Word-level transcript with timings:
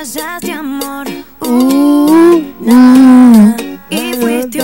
fallaste 0.00 0.52
amor. 0.52 1.06
Uh, 1.42 2.42
nah, 2.60 3.54
y 3.90 4.14
fuiste 4.14 4.62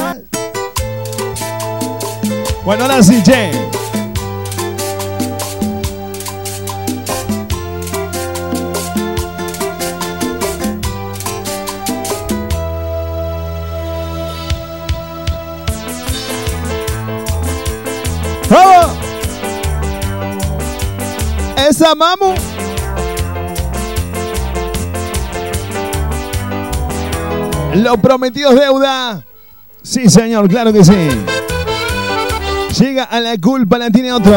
Bueno, 2.64 2.84
ahora 2.84 3.02
sí. 3.02 3.22
¡Esa 21.68 21.94
mamu! 21.96 22.45
Lo 27.76 27.98
prometido 27.98 28.50
es 28.52 28.60
deuda. 28.60 29.24
Sí, 29.82 30.08
señor, 30.08 30.48
claro 30.48 30.72
que 30.72 30.82
sí. 30.84 30.92
Llega 32.78 33.04
a 33.04 33.20
la 33.20 33.36
culpa, 33.38 33.78
la 33.78 33.90
tiene 33.90 34.12
otro. 34.12 34.32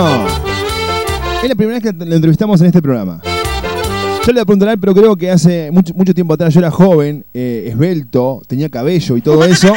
Es 1.42 1.48
la 1.48 1.56
primera 1.56 1.80
vez 1.80 1.84
que 1.84 2.06
lo 2.06 2.16
entrevistamos 2.16 2.60
en 2.62 2.68
este 2.68 2.82
programa. 2.82 3.22
Yo 3.24 4.28
le 4.28 4.34
voy 4.34 4.42
a 4.42 4.46
preguntar, 4.46 4.78
pero 4.80 4.94
creo 4.94 5.16
que 5.16 5.32
hace 5.32 5.72
mucho, 5.72 5.94
mucho 5.94 6.14
tiempo 6.14 6.34
atrás 6.34 6.54
yo 6.54 6.60
era 6.60 6.70
joven, 6.70 7.26
eh, 7.34 7.70
esbelto, 7.72 8.42
tenía 8.46 8.70
cabello 8.70 9.16
y 9.16 9.22
todo 9.22 9.44
eso. 9.46 9.74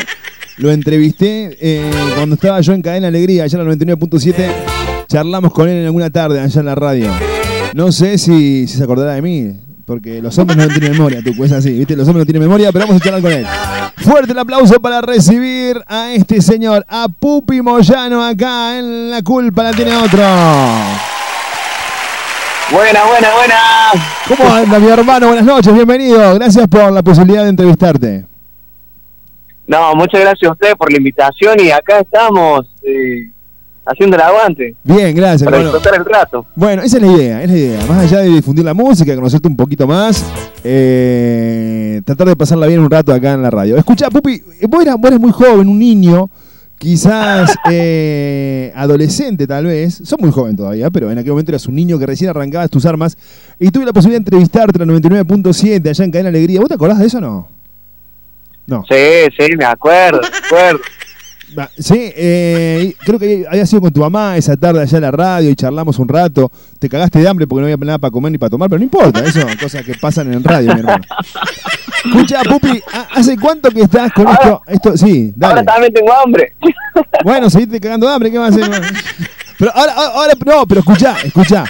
Lo 0.59 0.70
entrevisté 0.70 1.56
eh, 1.61 1.91
cuando 2.17 2.34
estaba 2.34 2.61
yo 2.61 2.73
en 2.73 2.83
Cadena 2.83 3.09
Alegría, 3.09 3.45
allá 3.45 3.59
en 3.61 3.69
la 3.69 3.75
99.7. 3.75 4.51
Charlamos 5.09 5.53
con 5.53 5.69
él 5.69 5.79
en 5.79 5.84
alguna 5.87 6.11
tarde 6.11 6.41
allá 6.41 6.61
en 6.61 6.67
la 6.67 6.75
radio. 6.75 7.09
No 7.75 7.92
sé 7.92 8.19
si, 8.19 8.67
si 8.67 8.77
se 8.77 8.83
acordará 8.83 9.15
de 9.15 9.23
mí, 9.23 9.56
porque 9.92 10.23
los 10.23 10.38
hombres 10.38 10.56
no 10.56 10.69
tienen 10.69 10.92
memoria, 10.92 11.20
tú, 11.23 11.32
pues 11.37 11.52
así, 11.52 11.70
¿viste? 11.70 11.95
Los 11.95 12.09
hombres 12.09 12.23
no 12.23 12.24
tienen 12.24 12.41
memoria, 12.41 12.73
pero 12.73 12.87
vamos 12.87 12.98
a 12.98 13.05
charlar 13.05 13.20
con 13.20 13.30
él. 13.30 13.46
Fuerte 13.98 14.33
el 14.33 14.38
aplauso 14.38 14.80
para 14.80 15.03
recibir 15.03 15.84
a 15.86 16.12
este 16.12 16.41
señor, 16.41 16.86
a 16.89 17.08
Pupi 17.11 17.61
Moyano, 17.61 18.25
acá 18.25 18.78
en 18.78 19.11
La 19.11 19.20
Culpa 19.20 19.64
la 19.64 19.72
tiene 19.72 19.94
otro. 19.94 20.22
Buena, 22.70 23.05
buena, 23.05 23.34
buena. 23.34 23.55
¿Cómo 24.28 24.50
anda 24.50 24.78
mi 24.78 24.89
hermano? 24.89 25.27
Buenas 25.27 25.44
noches, 25.44 25.75
bienvenido. 25.75 26.36
Gracias 26.36 26.67
por 26.69 26.91
la 26.91 27.02
posibilidad 27.02 27.42
de 27.42 27.50
entrevistarte. 27.50 28.24
No, 29.67 29.95
muchas 29.95 30.22
gracias 30.22 30.48
a 30.48 30.52
usted 30.55 30.72
por 30.72 30.91
la 30.91 30.97
invitación 30.97 31.61
y 31.61 31.70
acá 31.70 31.98
estamos 32.00 32.64
eh, 32.83 33.30
haciendo 33.84 34.16
el 34.16 34.22
aguante 34.22 34.77
Bien, 34.84 35.14
gracias. 35.14 35.44
para 35.44 35.58
disfrutar 35.62 35.94
el 35.94 36.05
rato. 36.05 36.47
Bueno, 36.55 36.83
esa 36.83 36.97
es 36.98 37.02
la 37.02 37.12
idea, 37.12 37.42
es 37.42 37.50
la 37.50 37.56
idea. 37.56 37.86
Más 37.86 37.98
allá 38.05 38.19
de 38.20 38.28
difundir 38.28 38.64
la 38.64 38.74
música, 38.74 39.14
conocerte 39.14 39.48
un 39.48 39.56
poquito 39.56 39.86
más, 39.86 40.24
eh, 40.64 42.00
tratar 42.05 42.28
de 42.28 42.36
pasarla 42.36 42.66
bien 42.66 42.80
un 42.80 42.91
rato 42.91 43.12
acá 43.12 43.33
en 43.33 43.42
la 43.42 43.50
radio. 43.50 43.77
Escucha, 43.77 44.11
Pupi, 44.11 44.42
vos 44.69 44.83
eras, 44.83 44.97
vos 44.98 45.08
eras 45.08 45.20
muy 45.20 45.33
joven, 45.33 45.69
un 45.69 45.78
niño, 45.78 46.30
quizás 46.78 47.55
eh, 47.70 48.72
adolescente 48.74 49.47
tal 49.47 49.66
vez, 49.66 49.94
sos 50.05 50.19
muy 50.20 50.30
joven 50.30 50.56
todavía, 50.56 50.91
pero 50.91 51.11
en 51.11 51.19
aquel 51.19 51.33
momento 51.33 51.50
eras 51.52 51.67
un 51.67 51.74
niño 51.74 51.98
que 51.98 52.06
recién 52.06 52.30
arrancabas 52.30 52.70
tus 52.70 52.86
armas 52.86 53.17
y 53.58 53.70
tuve 53.70 53.84
la 53.84 53.92
posibilidad 53.92 54.20
de 54.20 54.30
entrevistarte 54.30 54.83
en 54.83 54.89
la 54.89 54.94
99.7 54.98 55.89
allá 55.89 56.05
en 56.05 56.11
Cadena 56.11 56.28
Alegría. 56.28 56.61
¿Vos 56.61 56.69
te 56.69 56.74
acordás 56.74 56.98
de 56.98 57.06
eso 57.06 57.19
o 57.19 57.20
no? 57.20 57.48
No. 58.64 58.84
Sí, 58.89 58.96
sí, 59.36 59.56
me 59.56 59.64
acuerdo, 59.64 60.20
me 60.20 60.46
acuerdo. 60.46 60.80
Sí, 61.78 62.12
eh, 62.17 62.95
creo 63.05 63.19
que 63.19 63.45
había 63.48 63.67
sido 63.67 63.83
con 63.83 63.92
tu 63.92 64.00
mamá 64.00 64.36
esa 64.36 64.56
tarde 64.56 64.81
allá 64.81 64.98
en 64.98 65.03
la 65.03 65.11
radio 65.11 65.50
y 65.50 65.55
charlamos 65.56 65.98
un 65.98 66.08
rato. 66.08 66.50
Te 66.78 66.89
cagaste 66.89 67.19
de 67.20 67.28
hambre 67.28 67.47
porque 67.47 67.61
no 67.61 67.67
había 67.67 67.77
nada 67.77 67.98
para 67.98 68.11
comer 68.11 68.33
ni 68.33 68.39
para 68.39 68.50
tomar, 68.50 68.69
pero 68.69 68.78
no 68.78 68.84
importa, 68.84 69.20
eso 69.25 69.41
son 69.42 69.56
cosas 69.56 69.84
que 69.84 69.95
pasan 69.95 70.33
en 70.33 70.42
radio, 70.42 70.73
mi 70.75 70.80
hermano. 70.80 71.05
Escucha, 72.05 72.42
Pupi, 72.42 72.83
¿ha- 72.92 73.08
¿hace 73.19 73.36
cuánto 73.39 73.70
que 73.70 73.83
estás 73.83 74.12
con 74.12 74.27
esto? 74.28 74.62
esto 74.67 74.97
sí, 74.97 75.33
Ahora 75.41 75.55
dale. 75.56 75.67
también 75.67 75.92
tengo 75.92 76.12
hambre. 76.12 76.53
Bueno, 77.25 77.48
seguiste 77.50 77.80
cagando 77.80 78.06
de 78.08 78.14
hambre, 78.14 78.30
¿qué 78.30 78.39
hacer? 78.39 78.70
Pero 79.58 79.70
ahora, 79.74 79.92
ahora, 79.92 80.13
ahora- 80.14 80.33
no, 80.45 80.67
pero 80.67 80.80
escucha, 80.80 81.17
escucha. 81.24 81.64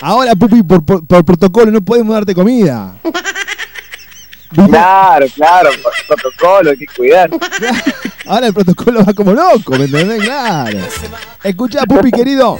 Ahora, 0.00 0.34
Pupi, 0.34 0.62
por, 0.62 0.84
por, 0.84 1.06
por 1.06 1.24
protocolo 1.24 1.70
no 1.70 1.80
podemos 1.84 2.14
darte 2.14 2.34
comida. 2.34 2.94
Claro, 4.54 5.26
claro, 5.34 5.70
por 5.82 5.92
protocolo, 6.16 6.70
hay 6.70 6.76
que 6.78 6.86
cuidar. 6.96 7.28
Ahora 8.26 8.46
el 8.48 8.54
protocolo 8.54 9.04
va 9.04 9.12
como 9.14 9.32
loco, 9.32 9.76
¿me 9.78 9.84
entendés? 9.84 10.22
Claro. 10.22 10.78
Escucha, 11.44 11.84
Pupi, 11.84 12.10
querido. 12.10 12.58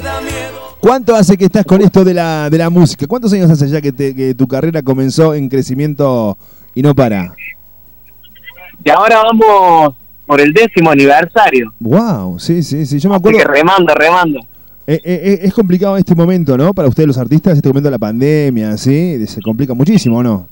¿Cuánto 0.79 1.15
hace 1.15 1.37
que 1.37 1.45
estás 1.45 1.65
con 1.65 1.81
esto 1.81 2.03
de 2.03 2.13
la, 2.13 2.49
de 2.49 2.57
la 2.57 2.69
música? 2.69 3.07
¿Cuántos 3.07 3.33
años 3.33 3.49
hace 3.49 3.67
ya 3.67 3.81
que, 3.81 3.91
te- 3.91 4.15
que 4.15 4.35
tu 4.35 4.47
carrera 4.47 4.81
comenzó 4.83 5.33
en 5.33 5.49
crecimiento 5.49 6.37
y 6.75 6.81
no 6.81 6.93
para? 6.95 7.33
Y 8.83 8.89
ahora 8.89 9.23
vamos 9.23 9.95
por 10.25 10.39
el 10.39 10.53
décimo 10.53 10.91
aniversario. 10.91 11.73
Wow, 11.79 12.39
sí, 12.39 12.61
sí, 12.63 12.85
sí. 12.85 12.99
Yo 12.99 13.09
me 13.09 13.15
Así 13.15 13.21
acuerdo. 13.21 13.39
que 13.39 13.45
remando, 13.45 13.93
remando. 13.95 14.39
Eh, 14.85 15.01
eh, 15.03 15.21
eh, 15.23 15.39
es 15.41 15.53
complicado 15.53 15.97
este 15.97 16.15
momento, 16.15 16.57
¿no? 16.57 16.73
Para 16.73 16.87
ustedes 16.87 17.07
los 17.07 17.17
artistas, 17.17 17.57
este 17.57 17.67
momento 17.67 17.87
de 17.87 17.91
la 17.91 17.99
pandemia, 17.99 18.77
¿sí? 18.77 19.25
Se 19.27 19.41
complica 19.41 19.73
muchísimo, 19.73 20.19
¿o 20.19 20.23
no? 20.23 20.47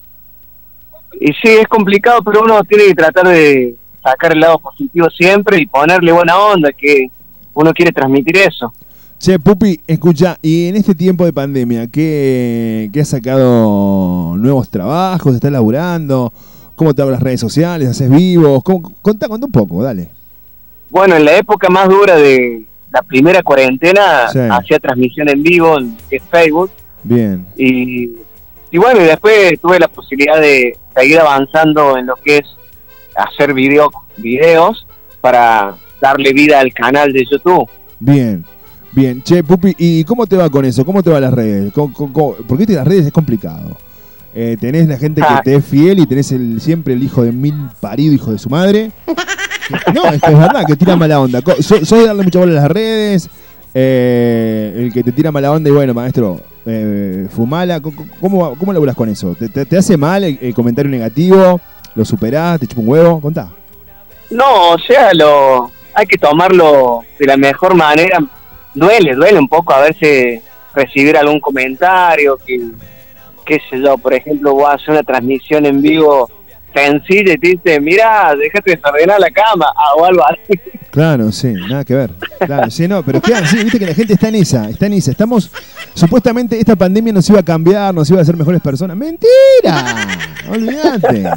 Y 1.22 1.28
sí, 1.28 1.48
es 1.62 1.68
complicado, 1.68 2.22
pero 2.24 2.42
uno 2.42 2.62
tiene 2.64 2.86
que 2.88 2.96
tratar 2.96 3.28
de 3.30 3.76
sacar 4.10 4.34
el 4.34 4.40
lado 4.40 4.60
positivo 4.60 5.08
siempre 5.10 5.60
y 5.60 5.66
ponerle 5.66 6.12
buena 6.12 6.38
onda, 6.38 6.70
que 6.72 7.08
uno 7.54 7.74
quiere 7.74 7.92
transmitir 7.92 8.38
eso. 8.38 8.72
Che, 9.18 9.40
Pupi, 9.40 9.80
escucha, 9.88 10.38
y 10.42 10.68
en 10.68 10.76
este 10.76 10.94
tiempo 10.94 11.26
de 11.26 11.34
pandemia, 11.34 11.88
¿qué, 11.88 12.90
qué 12.94 13.02
has 13.02 13.08
sacado 13.08 14.36
nuevos 14.38 14.70
trabajos? 14.70 15.34
¿Estás 15.34 15.52
laburando? 15.52 16.32
¿Cómo 16.76 16.94
te 16.94 17.02
hago 17.02 17.12
las 17.12 17.24
redes 17.24 17.40
sociales? 17.40 17.88
¿Haces 17.90 18.10
vivos? 18.10 18.62
¿Cómo- 18.64 18.94
contá, 19.02 19.28
contá 19.28 19.46
un 19.46 19.52
poco, 19.52 19.82
dale. 19.82 20.10
Bueno, 20.90 21.16
en 21.16 21.26
la 21.26 21.38
época 21.38 21.70
más 21.70 21.88
dura 21.90 22.16
de 22.18 22.66
la 22.92 23.02
primera 23.02 23.42
cuarentena, 23.42 24.28
Sí. 24.32 24.40
hacía 24.52 24.80
transmisión 24.80 25.28
en 25.30 25.42
vivo 25.42 25.78
en 25.80 25.98
en 26.12 26.22
Facebook 26.30 26.72
Bien. 27.04 27.46
y, 27.58 28.12
y 28.72 28.78
bueno, 28.78 29.02
y 29.02 29.06
después 29.06 29.60
tuve 29.62 29.80
la 29.80 29.88
posibilidad 29.88 30.40
de 30.40 30.78
seguir 30.96 31.20
avanzando 31.20 31.98
en 31.98 32.06
lo 32.06 32.16
que 32.18 32.38
es 32.38 32.46
hacer 33.16 33.54
video, 33.54 33.92
videos 34.18 34.86
para 35.22 35.76
darle 36.02 36.34
vida 36.34 36.60
al 36.60 36.74
canal 36.74 37.12
de 37.14 37.26
YouTube. 37.30 37.68
Bien, 38.00 38.44
bien. 38.92 39.22
Che, 39.24 39.44
Pupi, 39.44 39.74
¿y 39.78 40.04
cómo 40.04 40.28
te 40.28 40.36
va 40.38 40.50
con 40.50 40.66
eso? 40.66 40.86
¿Cómo 40.86 41.02
te 41.02 41.10
va 41.10 41.20
las 41.20 41.34
redes? 41.34 41.72
¿Cómo-? 41.74 42.36
Porque 42.48 42.66
las 42.68 42.86
redes 42.88 43.06
es 43.08 43.12
complicado. 43.12 43.78
Eh, 44.38 44.58
tenés 44.60 44.88
la 44.88 44.98
gente 44.98 45.22
que 45.22 45.28
Ah. 45.30 45.42
te 45.44 45.56
es 45.56 45.66
fiel 45.66 46.00
y 46.00 46.06
tenés 46.06 46.32
el, 46.34 46.60
siempre 46.60 46.94
el 46.94 47.02
hijo 47.04 47.24
de 47.24 47.32
mil 47.32 47.56
parido, 47.80 48.14
hijo 48.14 48.32
de 48.34 48.38
su 48.38 48.50
madre. 48.50 48.92
No, 49.94 50.06
es 50.12 50.22
que 50.22 50.32
es 50.32 50.38
verdad, 50.38 50.66
que 50.68 50.76
tira 50.76 50.96
mala 50.98 51.20
onda. 51.22 51.42
Co- 51.42 51.56
so- 51.62 51.80
de 51.80 52.06
darle 52.06 52.24
mucha 52.24 52.40
bola 52.40 52.52
a 52.52 52.56
las 52.64 52.70
redes, 52.72 53.30
eh, 53.74 54.74
el 54.78 54.94
que 54.94 55.04
te 55.04 55.12
tira 55.12 55.32
mala 55.32 55.52
onda 55.52 55.70
y 55.70 55.74
bueno, 55.74 55.94
maestro, 55.94 56.42
eh, 56.66 57.28
fumala. 57.32 57.80
¿Cómo, 57.80 58.56
cómo 58.56 58.74
laburás 58.74 58.96
con 58.96 59.10
eso? 59.10 59.36
¿Te, 59.40 59.48
te- 59.50 59.66
te 59.66 59.78
hace 59.78 59.96
mal 59.98 60.24
el, 60.24 60.38
el 60.42 60.54
comentario 60.54 60.92
negativo? 60.92 61.60
¿Lo 61.96 62.04
superás? 62.04 62.60
¿Te 62.60 62.68
chupa 62.68 62.82
un 62.82 62.90
huevo? 62.90 63.22
Contá. 63.22 63.50
No, 64.30 64.72
o 64.72 64.80
sea, 64.80 65.14
lo 65.14 65.72
hay 65.94 66.06
que 66.06 66.18
tomarlo 66.18 67.02
de 67.18 67.26
la 67.26 67.38
mejor 67.38 67.74
manera. 67.74 68.20
Duele, 68.74 69.16
duele 69.16 69.40
un 69.40 69.48
poco 69.48 69.74
a 69.74 69.82
veces 69.82 70.42
recibir 70.74 71.18
algún 71.18 71.40
comentario, 71.40 72.38
que, 72.46 72.60
qué 73.46 73.62
sé 73.70 73.82
yo, 73.82 73.98
por 73.98 74.14
ejemplo, 74.14 74.54
vos 74.54 74.70
haces 74.70 74.90
una 74.90 75.04
transmisión 75.04 75.66
en 75.66 75.82
vivo 75.82 76.30
sencilla 76.76 77.34
y 77.34 77.38
te 77.38 77.48
dice, 77.50 77.80
mira, 77.80 78.36
déjate 78.36 78.72
desordenar 78.72 79.20
la 79.20 79.32
cama, 79.32 79.68
o 79.98 80.06
algo 80.06 80.22
así. 80.26 80.60
Claro, 80.92 81.32
sí, 81.32 81.54
nada 81.54 81.84
que 81.84 81.96
ver. 81.96 82.12
Claro, 82.46 82.70
sí, 82.70 82.88
no, 82.88 83.04
pero 83.04 83.22
claro, 83.22 83.46
sí, 83.46 83.58
viste 83.64 83.80
que 83.80 83.86
la 83.86 83.94
gente 83.94 84.14
está 84.14 84.30
en 84.30 84.36
esa, 84.36 84.70
está 84.70 84.86
en 84.86 84.94
esa. 84.94 85.12
Estamos, 85.12 85.52
supuestamente 85.94 86.60
esta 86.60 86.76
pandemia 86.76 87.14
nos 87.14 87.30
iba 87.30 87.40
a 87.40 87.44
cambiar, 87.44 87.94
nos 87.94 88.10
iba 88.10 88.20
a 88.20 88.22
hacer 88.22 88.38
mejores 88.38 88.62
personas. 88.62 88.96
¡Mentira! 88.96 90.08
Olvídate. 90.50 91.30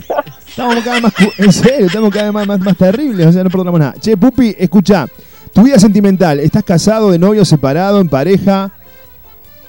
Estamos 0.49 0.85
cada 0.85 0.95
vez 0.95 1.03
más, 1.03 1.15
en 1.39 1.53
serio, 1.53 1.87
estamos 1.87 2.11
cada 2.11 2.25
vez 2.25 2.35
más, 2.35 2.47
más, 2.47 2.61
más 2.61 2.77
terribles, 2.77 3.27
o 3.27 3.33
sea, 3.33 3.45
no 3.45 3.51
perdonamos 3.51 3.81
nada. 3.81 3.95
Che, 4.01 4.17
Pupi, 4.17 4.55
escucha, 4.59 5.07
tu 5.53 5.63
vida 5.63 5.79
sentimental, 5.79 6.41
¿estás 6.41 6.65
casado, 6.65 7.11
de 7.11 7.19
novio, 7.19 7.45
separado, 7.45 8.01
en 8.01 8.09
pareja? 8.09 8.71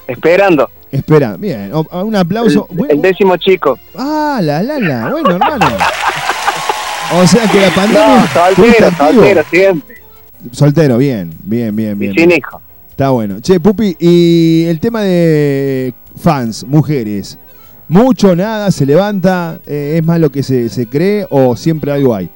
Esperando. 0.06 0.68
Espera, 0.90 1.36
bien, 1.36 1.70
o- 1.72 1.86
un 2.04 2.16
aplauso. 2.16 2.66
El, 2.70 2.76
Bueno, 2.76 2.94
el 2.94 3.02
décimo 3.02 3.36
chico. 3.36 3.78
ah, 3.96 4.40
la, 4.42 4.62
la, 4.62 4.78
la, 4.80 5.10
bueno, 5.10 5.30
hermano. 5.30 5.66
O 7.20 7.26
sea 7.26 7.42
que 7.50 7.60
la 7.60 7.68
No, 7.68 7.74
pandemia... 7.74 8.24
estuviste 8.50 8.78
soltero, 8.84 8.86
activo. 8.86 9.12
soltero 9.22 9.44
siempre. 9.50 9.96
Soltero, 10.52 10.98
bien, 10.98 11.32
bien, 11.42 11.74
bien, 11.76 11.92
Y 11.92 11.94
bien. 11.98 12.14
sin 12.14 12.28
bien. 12.28 12.38
hijo. 12.38 12.60
Está 12.90 13.10
bueno. 13.10 13.40
Che, 13.40 13.60
Pupi, 13.60 13.96
y 13.98 14.64
el 14.66 14.78
tema 14.80 15.02
de 15.02 15.92
fans, 16.20 16.64
mujeres. 16.66 17.38
Mucho, 17.88 18.36
nada, 18.36 18.70
se 18.70 18.86
levanta, 18.86 19.58
eh, 19.66 19.96
es 19.98 20.04
más 20.04 20.20
lo 20.20 20.30
que 20.30 20.42
se, 20.44 20.68
se 20.68 20.86
cree 20.86 21.26
o 21.30 21.56
siempre 21.56 21.90
algo 21.92 22.14
hay. 22.14 22.30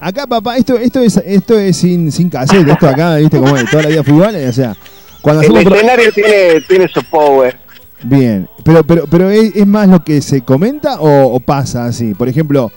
Acá, 0.00 0.26
papá, 0.26 0.56
esto, 0.56 0.76
esto 0.78 1.00
es, 1.00 1.16
esto 1.24 1.58
es 1.58 1.76
sin, 1.76 2.10
sin 2.10 2.30
cassette, 2.30 2.68
esto 2.68 2.88
acá, 2.88 3.16
viste, 3.16 3.38
como 3.38 3.56
es, 3.56 3.68
toda 3.70 3.82
la 3.84 3.88
vida 3.90 4.02
fútbol, 4.02 4.34
o 4.48 4.52
sea, 4.52 4.74
cuando 5.20 5.42
El 5.42 5.46
hacemos... 5.48 5.64
pro- 5.64 5.74
escenario 5.76 6.12
tiene, 6.12 6.60
tiene 6.68 6.88
su 6.88 7.02
power. 7.04 7.58
Bien, 8.04 8.48
pero, 8.64 8.84
pero, 8.84 9.04
pero 9.10 9.30
¿es, 9.30 9.56
es 9.56 9.66
más 9.66 9.88
lo 9.88 10.04
que 10.04 10.20
se 10.20 10.42
comenta 10.42 11.00
o, 11.00 11.34
o 11.34 11.40
pasa 11.40 11.86
así? 11.86 12.14
Por 12.14 12.28
ejemplo, 12.28 12.70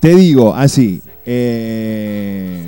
te 0.00 0.14
digo 0.14 0.54
así, 0.54 1.00
eh, 1.24 2.66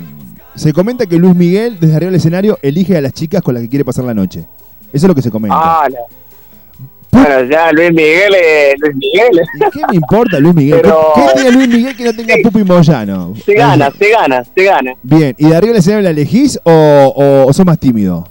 se 0.55 0.71
comenta 0.71 1.05
que 1.05 1.17
Luis 1.17 1.35
Miguel 1.35 1.77
desde 1.79 1.95
arriba 1.95 2.11
del 2.11 2.19
escenario 2.19 2.57
elige 2.61 2.95
a 2.97 3.01
las 3.01 3.11
chicas 3.13 3.41
con 3.41 3.53
las 3.53 3.63
que 3.63 3.69
quiere 3.69 3.83
pasar 3.83 4.05
la 4.05 4.13
noche. 4.13 4.39
Eso 4.93 5.05
es 5.05 5.09
lo 5.09 5.15
que 5.15 5.21
se 5.21 5.29
comenta. 5.31 5.57
Ah, 5.59 5.87
la- 5.89 5.99
Bueno, 7.11 7.49
ya 7.49 7.71
Luis 7.73 7.89
Miguel 7.91 8.33
es 8.35 8.75
Luis 8.79 8.95
Miguel. 8.95 9.41
¿Y 9.55 9.71
¿Qué 9.71 9.81
me 9.89 9.95
importa 9.95 10.39
Luis 10.39 10.55
Miguel? 10.55 10.79
Pero- 10.81 10.97
¿Qué, 11.15 11.21
qué 11.21 11.33
tiene 11.41 11.51
Luis 11.51 11.67
Miguel 11.67 11.95
que 11.97 12.03
no 12.05 12.13
tenga 12.13 12.35
Sí. 12.35 12.41
Pupi 12.43 12.63
Moyano? 12.63 13.33
Se 13.45 13.53
gana, 13.55 13.91
se 13.91 14.09
gana, 14.09 14.43
se 14.55 14.63
gana. 14.63 14.93
Bien, 15.03 15.35
¿y 15.37 15.47
de 15.49 15.55
arriba 15.55 15.71
del 15.73 15.79
escenario 15.79 16.03
la 16.03 16.09
elegís 16.11 16.57
o, 16.63 16.71
o, 17.15 17.45
o 17.49 17.53
sos 17.53 17.65
más 17.65 17.77
tímido? 17.79 18.25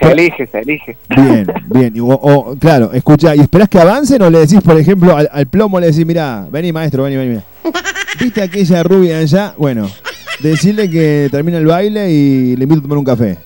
Se 0.00 0.12
elige, 0.12 0.46
se 0.46 0.58
elige. 0.60 0.96
Bien, 1.16 1.46
bien. 1.66 1.92
Y, 1.96 2.00
o- 2.00 2.06
o, 2.08 2.56
claro, 2.58 2.92
escucha, 2.92 3.34
¿y 3.36 3.40
esperás 3.40 3.68
que 3.68 3.78
avancen 3.78 4.20
o 4.22 4.30
le 4.30 4.40
decís, 4.40 4.60
por 4.62 4.78
ejemplo, 4.78 5.16
al, 5.16 5.28
al 5.32 5.46
plomo 5.46 5.78
le 5.80 5.86
decís, 5.86 6.04
mirá, 6.06 6.46
vení 6.50 6.72
maestro, 6.72 7.02
vení, 7.04 7.16
vení, 7.16 7.28
vení. 7.30 7.42
¿Viste 8.20 8.42
aquella 8.42 8.82
rubia 8.82 9.18
allá? 9.18 9.54
Bueno, 9.56 9.88
decirle 10.40 10.88
que 10.90 11.28
termina 11.30 11.58
el 11.58 11.66
baile 11.66 12.10
y 12.10 12.56
le 12.56 12.62
invito 12.64 12.80
a 12.80 12.82
tomar 12.82 12.98
un 12.98 13.04
café. 13.04 13.38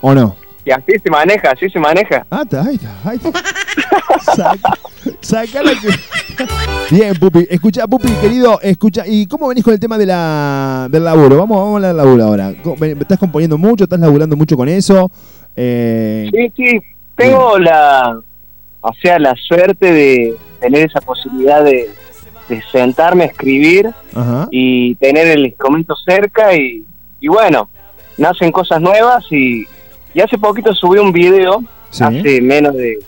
¿O 0.00 0.14
no? 0.14 0.36
Y 0.64 0.70
así 0.72 0.92
se 1.02 1.10
maneja, 1.10 1.50
así 1.52 1.68
se 1.70 1.78
maneja. 1.78 2.26
Ah, 2.30 2.42
está, 2.42 2.62
ahí 2.62 2.74
está, 2.74 2.90
ahí 3.08 3.16
está. 3.22 3.30
Saca, 4.34 4.72
saca 5.20 5.62
la 5.62 5.70
que... 5.72 5.88
Bien, 6.90 7.14
Pupi. 7.14 7.46
Escucha, 7.48 7.86
Pupi, 7.86 8.08
querido, 8.20 8.58
escucha. 8.60 9.04
¿Y 9.06 9.26
cómo 9.26 9.46
venís 9.48 9.62
con 9.62 9.72
el 9.74 9.80
tema 9.80 9.96
de 9.98 10.06
la, 10.06 10.88
del 10.90 11.04
laburo? 11.04 11.36
Vamos, 11.38 11.56
vamos 11.58 11.72
a 11.72 11.76
hablar 11.76 11.88
del 11.94 11.96
laburo 11.98 12.24
ahora. 12.24 12.52
¿Cómo- 12.62 12.76
ven- 12.76 12.98
¿Estás 13.00 13.18
componiendo 13.18 13.56
mucho? 13.58 13.84
¿Estás 13.84 14.00
laburando 14.00 14.36
mucho 14.36 14.56
con 14.56 14.68
eso? 14.68 15.10
Eh, 15.56 16.28
Sí, 16.32 16.52
sí, 16.56 16.80
tengo 17.16 17.58
la, 17.58 18.20
o 18.80 18.92
sea, 19.00 19.18
la 19.18 19.34
suerte 19.36 19.92
de 19.92 20.34
tener 20.60 20.86
esa 20.86 21.00
posibilidad 21.00 21.64
de, 21.64 21.88
de 22.48 22.62
sentarme 22.70 23.24
a 23.24 23.26
escribir 23.28 23.90
Ajá. 24.14 24.48
y 24.50 24.94
tener 24.96 25.26
el 25.28 25.46
instrumento 25.46 25.94
cerca 25.96 26.54
y, 26.54 26.84
y 27.20 27.28
bueno, 27.28 27.68
nacen 28.18 28.52
cosas 28.52 28.80
nuevas 28.80 29.24
y, 29.30 29.66
y 30.14 30.20
hace 30.20 30.38
poquito 30.38 30.74
subí 30.74 30.98
un 30.98 31.12
video, 31.12 31.62
Sí. 31.90 32.02
hace 32.04 32.40
menos 32.42 32.74
de 32.74 32.98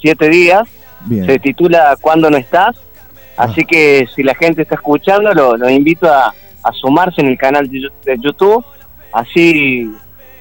siete 0.00 0.28
días, 0.28 0.68
Bien. 1.06 1.24
se 1.24 1.38
titula 1.38 1.96
Cuando 2.00 2.28
no 2.30 2.36
estás, 2.36 2.76
así 3.36 3.64
que 3.64 4.06
si 4.14 4.22
la 4.22 4.34
gente 4.34 4.62
está 4.62 4.74
escuchando, 4.74 5.32
lo, 5.32 5.56
lo 5.56 5.70
invito 5.70 6.06
a, 6.12 6.34
a 6.62 6.72
sumarse 6.72 7.20
en 7.22 7.28
el 7.28 7.38
canal 7.38 7.70
de 7.70 8.18
YouTube, 8.18 8.64
así 9.12 9.90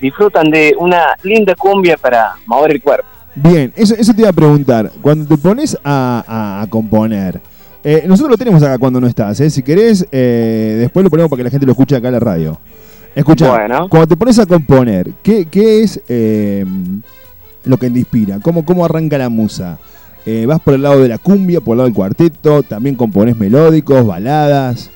disfrutan 0.04 0.50
de 0.52 0.76
una 0.78 1.16
linda 1.24 1.56
cumbia 1.56 1.98
para 1.98 2.34
mover 2.46 2.72
el 2.72 2.82
cuerpo. 2.82 3.06
Bien, 3.36 3.74
eso, 3.76 3.96
eso 3.96 4.14
te 4.14 4.22
iba 4.22 4.30
a 4.30 4.34
preguntar. 4.34 4.92
Cuando 5.02 5.26
te 5.26 5.38
pones 5.42 5.76
a, 5.84 6.62
a- 6.62 6.68
componer, 6.70 7.40
eh, 7.84 8.04
nosotros 8.08 8.32
lo 8.32 8.38
tenemos 8.38 8.62
acá 8.62 8.78
cuando 8.78 9.02
no 9.02 9.08
estás, 9.08 9.40
¿eh? 9.40 9.50
Si 9.50 9.64
querés, 9.64 10.08
eh, 10.12 10.76
después 10.80 11.04
lo 11.04 11.10
ponemos 11.10 11.30
para 11.30 11.38
que 11.40 11.44
la 11.46 11.50
gente 11.50 11.66
lo 11.66 11.72
escuche 11.72 11.96
acá 11.96 12.10
en 12.10 12.14
la 12.14 12.20
radio. 12.20 12.60
Escucha, 13.16 13.50
Bueno. 13.50 13.88
cuando 13.90 14.08
te 14.08 14.16
pones 14.18 14.38
a 14.40 14.46
componer, 14.46 15.12
¿qué, 15.24 15.46
qué 15.46 15.82
es 15.84 16.00
eh, 16.08 16.66
lo 17.66 17.78
que 17.78 17.90
te 17.90 18.00
inspira? 18.00 18.40
¿Cómo, 18.42 18.64
¿Cómo 18.66 18.86
arranca 18.86 19.18
la 19.18 19.30
musa? 19.30 19.78
¿Vas 20.48 20.62
por 20.62 20.74
el 20.76 20.82
lado 20.84 21.02
de 21.02 21.10
la 21.10 21.18
cumbia, 21.18 21.60
por 21.60 21.74
el 21.74 21.78
lado 21.80 21.88
del 21.88 21.94
cuarteto? 21.96 22.64
¿También 22.64 22.96
compones 22.96 23.36
melódicos, 23.38 24.06
baladas? 24.06 24.90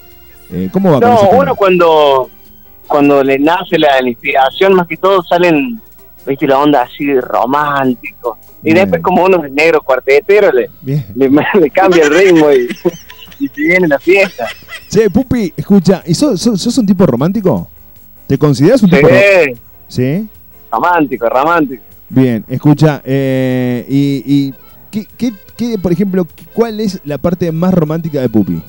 ¿Cómo 0.72 0.92
va 0.92 1.02
con 1.02 1.10
No, 1.10 1.18
tema? 1.18 1.42
uno 1.42 1.56
cuando, 1.56 2.30
cuando 2.88 3.24
le 3.24 3.38
nace 3.40 3.78
la, 3.78 4.02
la 4.02 4.10
inspiración, 4.10 4.74
más 4.74 4.88
que 4.88 4.98
todo 4.98 5.22
salen, 5.24 5.80
viste, 6.26 6.48
la 6.48 6.60
onda 6.60 6.82
así 6.84 7.20
romántico. 7.20 8.38
Y 8.64 8.74
Bien. 8.74 8.78
después 8.78 9.02
como 9.02 9.24
uno 9.26 9.44
es 9.46 9.52
negro 9.52 9.82
cuartetero, 9.82 10.52
le, 10.52 10.70
Bien. 10.82 11.06
le, 11.16 11.30
le 11.60 11.70
cambia 11.70 12.04
el 12.06 12.10
ritmo 12.14 12.52
y, 12.52 12.68
y 13.40 13.48
se 13.48 13.62
viene 13.62 13.88
la 13.88 14.00
fiesta. 14.00 14.48
Che, 14.90 15.10
Pupi, 15.10 15.54
escucha, 15.56 16.02
¿y 16.06 16.14
sos, 16.14 16.42
sos- 16.42 16.62
sos 16.62 16.78
un 16.78 16.86
tipo 16.86 17.06
romántico? 17.06 17.68
¿Te 18.26 18.38
consideras 18.38 18.82
un 18.84 18.90
tipo 18.90 19.08
romántico? 19.08 19.60
Sí, 19.88 20.02
¿Sí? 20.20 20.30
romántico, 20.72 21.30
romántico. 21.30 21.84
Bien, 22.10 22.46
escucha, 22.48 23.02
eh, 23.06 23.86
y, 23.90 24.24
y 24.26 24.54
¿qué, 24.90 25.06
qué, 25.18 25.34
qué, 25.58 25.78
por 25.78 25.92
ejemplo, 25.92 26.26
cuál 26.54 26.80
es 26.80 27.00
la 27.04 27.18
parte 27.18 27.52
más 27.52 27.74
romántica 27.74 28.22
de 28.22 28.30
Pupi? 28.30 28.62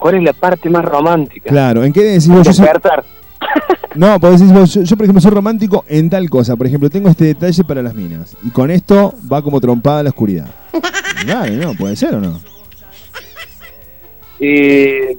¿Cuál 0.00 0.14
es 0.16 0.22
la 0.22 0.32
parte 0.32 0.68
más 0.70 0.84
romántica? 0.84 1.48
Claro, 1.50 1.84
¿en 1.84 1.92
qué 1.92 2.02
decís 2.02 2.28
vos? 2.28 2.46
Yo 2.46 2.52
soy- 2.54 2.64
Despertar. 2.64 3.04
no, 3.94 4.18
podés 4.18 4.40
decir 4.40 4.54
vos, 4.54 4.74
yo, 4.74 4.82
yo, 4.82 4.96
por 4.96 5.04
ejemplo 5.04 5.20
soy 5.20 5.30
romántico 5.30 5.84
en 5.88 6.08
tal 6.10 6.28
cosa, 6.30 6.56
por 6.56 6.66
ejemplo, 6.66 6.88
tengo 6.90 7.08
este 7.10 7.26
detalle 7.26 7.62
para 7.64 7.82
las 7.82 7.94
minas, 7.94 8.36
y 8.42 8.50
con 8.50 8.70
esto 8.70 9.14
va 9.30 9.42
como 9.42 9.60
trompada 9.60 10.00
a 10.00 10.02
la 10.02 10.08
oscuridad. 10.10 10.48
Dale, 11.26 11.56
no, 11.56 11.74
puede 11.74 11.96
ser 11.96 12.14
o 12.14 12.20
no. 12.20 12.40
Y 14.38 15.16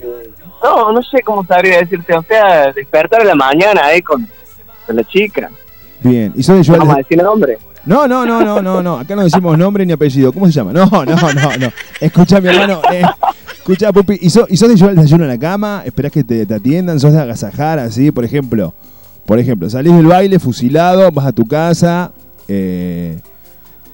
no, 0.63 0.91
no 0.91 1.03
sé 1.03 1.21
cómo 1.23 1.45
sabría 1.45 1.77
decirte, 1.77 2.15
o 2.15 2.23
sea, 2.23 2.71
despertar 2.71 3.21
en 3.21 3.27
la 3.27 3.35
mañana 3.35 3.85
ahí 3.85 4.01
con, 4.01 4.27
con 4.87 4.95
la 4.95 5.03
chica. 5.03 5.49
Bien, 6.01 6.33
y 6.35 6.41
sos 6.41 6.65
de 6.65 6.77
Vamos 6.77 6.95
a 6.95 6.97
decir 6.97 7.21
nombre. 7.21 7.59
No, 7.85 8.07
no, 8.07 8.25
no, 8.25 8.43
no, 8.43 8.61
no, 8.61 8.81
no, 8.81 8.99
acá 8.99 9.15
no 9.15 9.23
decimos 9.23 9.57
nombre 9.57 9.85
ni 9.85 9.93
apellido, 9.93 10.31
¿cómo 10.33 10.45
se 10.47 10.51
llama? 10.53 10.71
No, 10.73 10.85
no, 10.85 11.03
no, 11.05 11.57
no. 11.59 11.71
Escucha, 11.99 12.39
mi 12.41 12.49
hermano, 12.49 12.81
eh, 12.91 13.03
escucha, 13.61 13.91
Pupi, 13.93 14.17
¿y 14.21 14.29
sos, 14.29 14.45
y 14.49 14.57
sos 14.57 14.69
de 14.69 14.75
llevar 14.75 14.91
el 14.91 14.97
desayuno 14.97 15.23
a 15.25 15.27
la 15.27 15.37
cama? 15.37 15.83
¿Esperás 15.85 16.11
que 16.11 16.23
te, 16.23 16.45
te 16.45 16.53
atiendan? 16.53 16.99
¿Sos 16.99 17.13
de 17.13 17.19
agasajar 17.19 17.79
así? 17.79 18.11
Por 18.11 18.25
ejemplo, 18.25 18.73
por 19.25 19.39
ejemplo, 19.39 19.69
salís 19.69 19.95
del 19.95 20.07
baile 20.07 20.39
fusilado, 20.39 21.11
vas 21.11 21.27
a 21.27 21.31
tu 21.31 21.45
casa, 21.45 22.11
eh, 22.47 23.19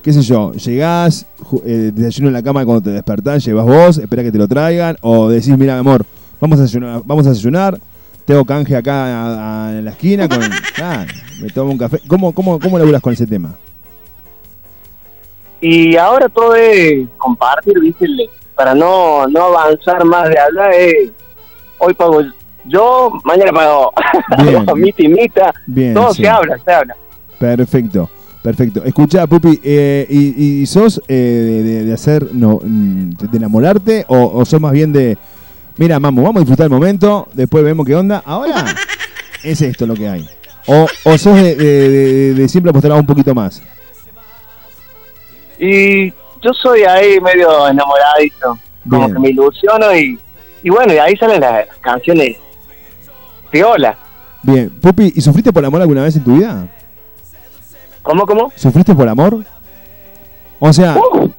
qué 0.02 0.14
sé 0.14 0.22
yo, 0.22 0.54
llegás, 0.54 1.26
eh, 1.66 1.92
desayuno 1.94 2.30
en 2.30 2.34
la 2.34 2.44
cama 2.44 2.66
cuando 2.66 2.82
te 2.82 2.92
despertás, 2.92 3.44
llevas 3.46 3.66
vos, 3.66 3.98
esperás 3.98 4.26
que 4.26 4.32
te 4.32 4.38
lo 4.38 4.48
traigan, 4.48 4.98
o 5.02 5.30
decís, 5.30 5.58
mira, 5.58 5.74
mi 5.74 5.80
amor, 5.82 6.06
vamos 6.40 6.60
a 6.60 6.64
desayunar, 6.64 7.02
vamos 7.06 7.28
a 7.28 7.30
desayunar 7.30 7.80
tengo 8.26 8.44
canje 8.44 8.76
acá 8.76 9.70
en 9.72 9.86
la 9.86 9.92
esquina, 9.92 10.28
con, 10.28 10.40
ah, 10.84 11.06
me 11.42 11.48
tomo 11.50 11.72
un 11.72 11.78
café. 11.78 12.02
¿Cómo, 12.08 12.34
cómo, 12.34 12.60
cómo 12.60 12.78
laburas 12.78 13.02
con 13.02 13.14
ese 13.14 13.26
tema? 13.26 13.56
Y 15.62 15.96
ahora 15.96 16.28
todo 16.28 16.54
es 16.54 17.08
compartir, 17.18 17.80
¿viste? 17.80 18.06
Le- 18.06 18.30
Para 18.58 18.74
no, 18.76 19.28
no 19.28 19.44
avanzar 19.56 20.04
más 20.04 20.28
de 20.30 20.38
hablar, 20.40 20.74
es, 20.74 21.12
hoy 21.78 21.94
pago 21.94 22.22
yo, 22.66 23.12
mañana 23.24 23.52
pago 23.54 23.94
Bien. 24.44 24.66
mi 24.76 24.92
timita, 24.92 25.54
Bien, 25.66 25.94
todo 25.94 26.14
sí. 26.14 26.24
se 26.24 26.28
habla, 26.30 26.58
se 26.66 26.74
habla. 26.74 26.96
Perfecto, 27.40 28.10
perfecto. 28.42 28.84
Escucha, 28.84 29.28
Pupi, 29.28 29.60
eh, 29.64 30.06
y, 30.10 30.62
y 30.62 30.66
sos 30.66 31.00
eh, 31.08 31.84
de, 31.86 31.94
hacer, 31.94 32.30
no, 32.34 32.60
mm, 32.64 33.12
de 33.12 33.38
enamorarte 33.38 34.06
o, 34.08 34.26
o 34.34 34.44
sos 34.44 34.60
más 34.60 34.72
bien 34.72 34.92
de, 34.92 35.18
mira, 35.78 36.00
mamu, 36.00 36.24
vamos 36.24 36.38
a 36.38 36.40
disfrutar 36.40 36.64
el 36.66 36.72
momento, 36.72 37.28
después 37.34 37.64
vemos 37.64 37.86
qué 37.86 37.96
onda. 37.96 38.24
Ahora 38.26 38.66
es 39.44 39.62
esto 39.62 39.86
lo 39.86 39.94
que 39.94 40.10
hay. 40.10 40.28
O, 40.66 40.88
o 41.06 41.18
sos 41.20 41.36
de, 41.36 41.56
de- 41.56 41.90
de- 41.90 42.34
de 42.34 42.50
siempre 42.50 42.72
apostar 42.72 42.92
un 42.94 43.06
poquito 43.06 43.34
más. 43.36 43.62
Y 45.60 46.12
yo 46.42 46.54
soy 46.54 46.84
ahí 46.84 47.20
medio 47.20 47.68
enamoradito, 47.68 48.58
como 48.90 49.02
Bien. 49.06 49.14
que 49.14 49.20
me 49.20 49.30
ilusiono 49.30 49.96
y, 49.96 50.20
y 50.64 50.70
bueno, 50.70 50.94
y 50.94 50.98
ahí 50.98 51.16
salen 51.18 51.42
las, 51.42 51.66
canciones 51.82 52.38
piola. 53.50 53.98
Bien, 54.44 54.70
Pupi, 54.70 55.14
¿y 55.16 55.22
sufriste 55.22 55.52
por 55.54 55.64
amor 55.66 55.82
alguna 55.82 56.04
vez 56.04 56.16
en 56.16 56.24
tu 56.24 56.36
vida? 56.38 56.68
¿Cómo, 58.04 58.26
cómo? 58.26 58.52
¿Sufriste 58.56 58.94
por 58.96 59.08
amor? 59.10 59.44
O 60.60 60.72
sea, 60.74 60.96
Uh, 60.98 61.30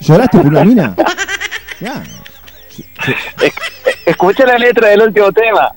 ¿lloraste 0.00 0.38
por 0.38 0.46
una 0.46 0.64
mina? 0.64 0.94
Ya. 1.80 2.02
escucha 4.04 4.44
la 4.46 4.58
letra 4.58 4.88
del 4.88 5.02
último 5.02 5.30
tema. 5.32 5.72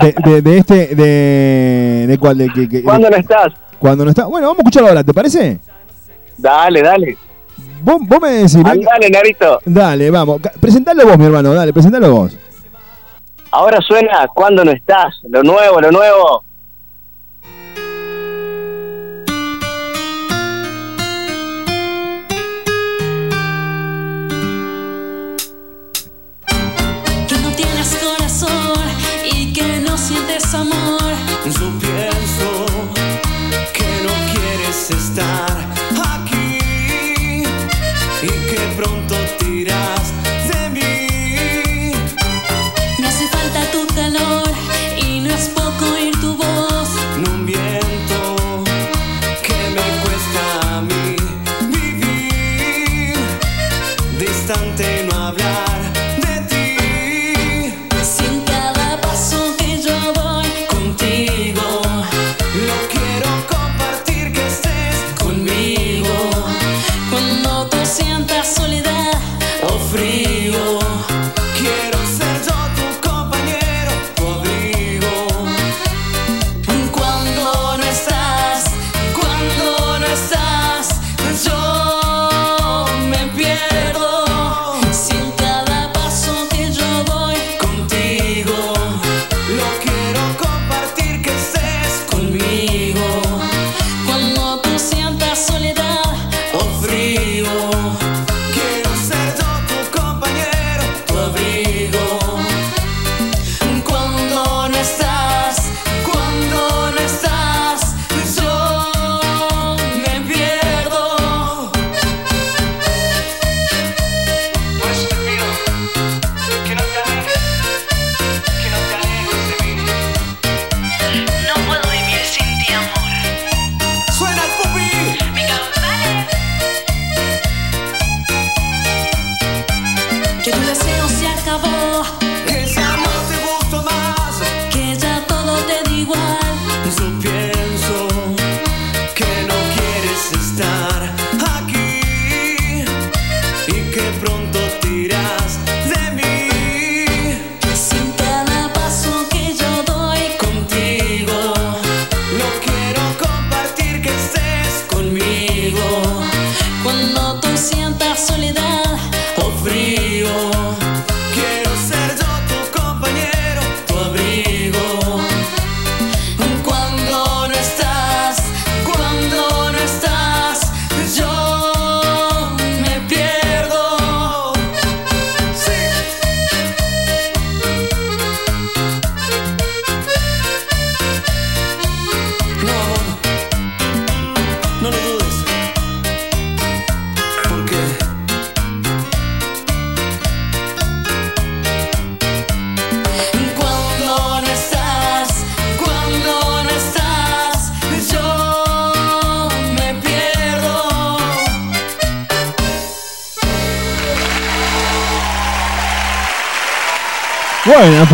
De, 0.00 0.14
de- 0.24 0.42
de 0.42 0.58
este, 0.58 0.94
de, 0.94 2.04
de 2.08 2.18
cuál, 2.18 2.38
de, 2.38 2.48
que- 2.50 2.68
que- 2.68 2.82
¿Cuándo 2.82 3.10
no 3.10 3.16
estás? 3.16 3.52
cuando 3.78 4.04
no 4.04 4.10
está. 4.10 4.26
Bueno, 4.26 4.46
vamos 4.46 4.58
a 4.58 4.62
escucharlo 4.62 4.88
ahora, 4.88 5.04
¿te 5.04 5.12
parece? 5.12 5.58
Dale, 6.38 6.82
dale. 6.82 7.16
Vos, 7.84 7.98
vos 8.00 8.18
me 8.18 8.30
decís, 8.30 8.56
Andale, 8.56 9.10
Narito. 9.10 9.60
dale, 9.66 10.10
vamos, 10.10 10.40
presentalo 10.58 11.06
vos, 11.06 11.18
mi 11.18 11.26
hermano, 11.26 11.52
dale, 11.52 11.70
presentalo 11.70 12.10
vos. 12.10 12.38
Ahora 13.50 13.78
suena 13.82 14.26
¿Cuándo 14.34 14.64
no 14.64 14.70
estás? 14.72 15.20
Lo 15.28 15.42
nuevo, 15.42 15.80
lo 15.80 15.92
nuevo. 15.92 16.43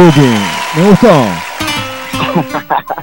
Me 0.00 0.86
gustó. 0.86 1.12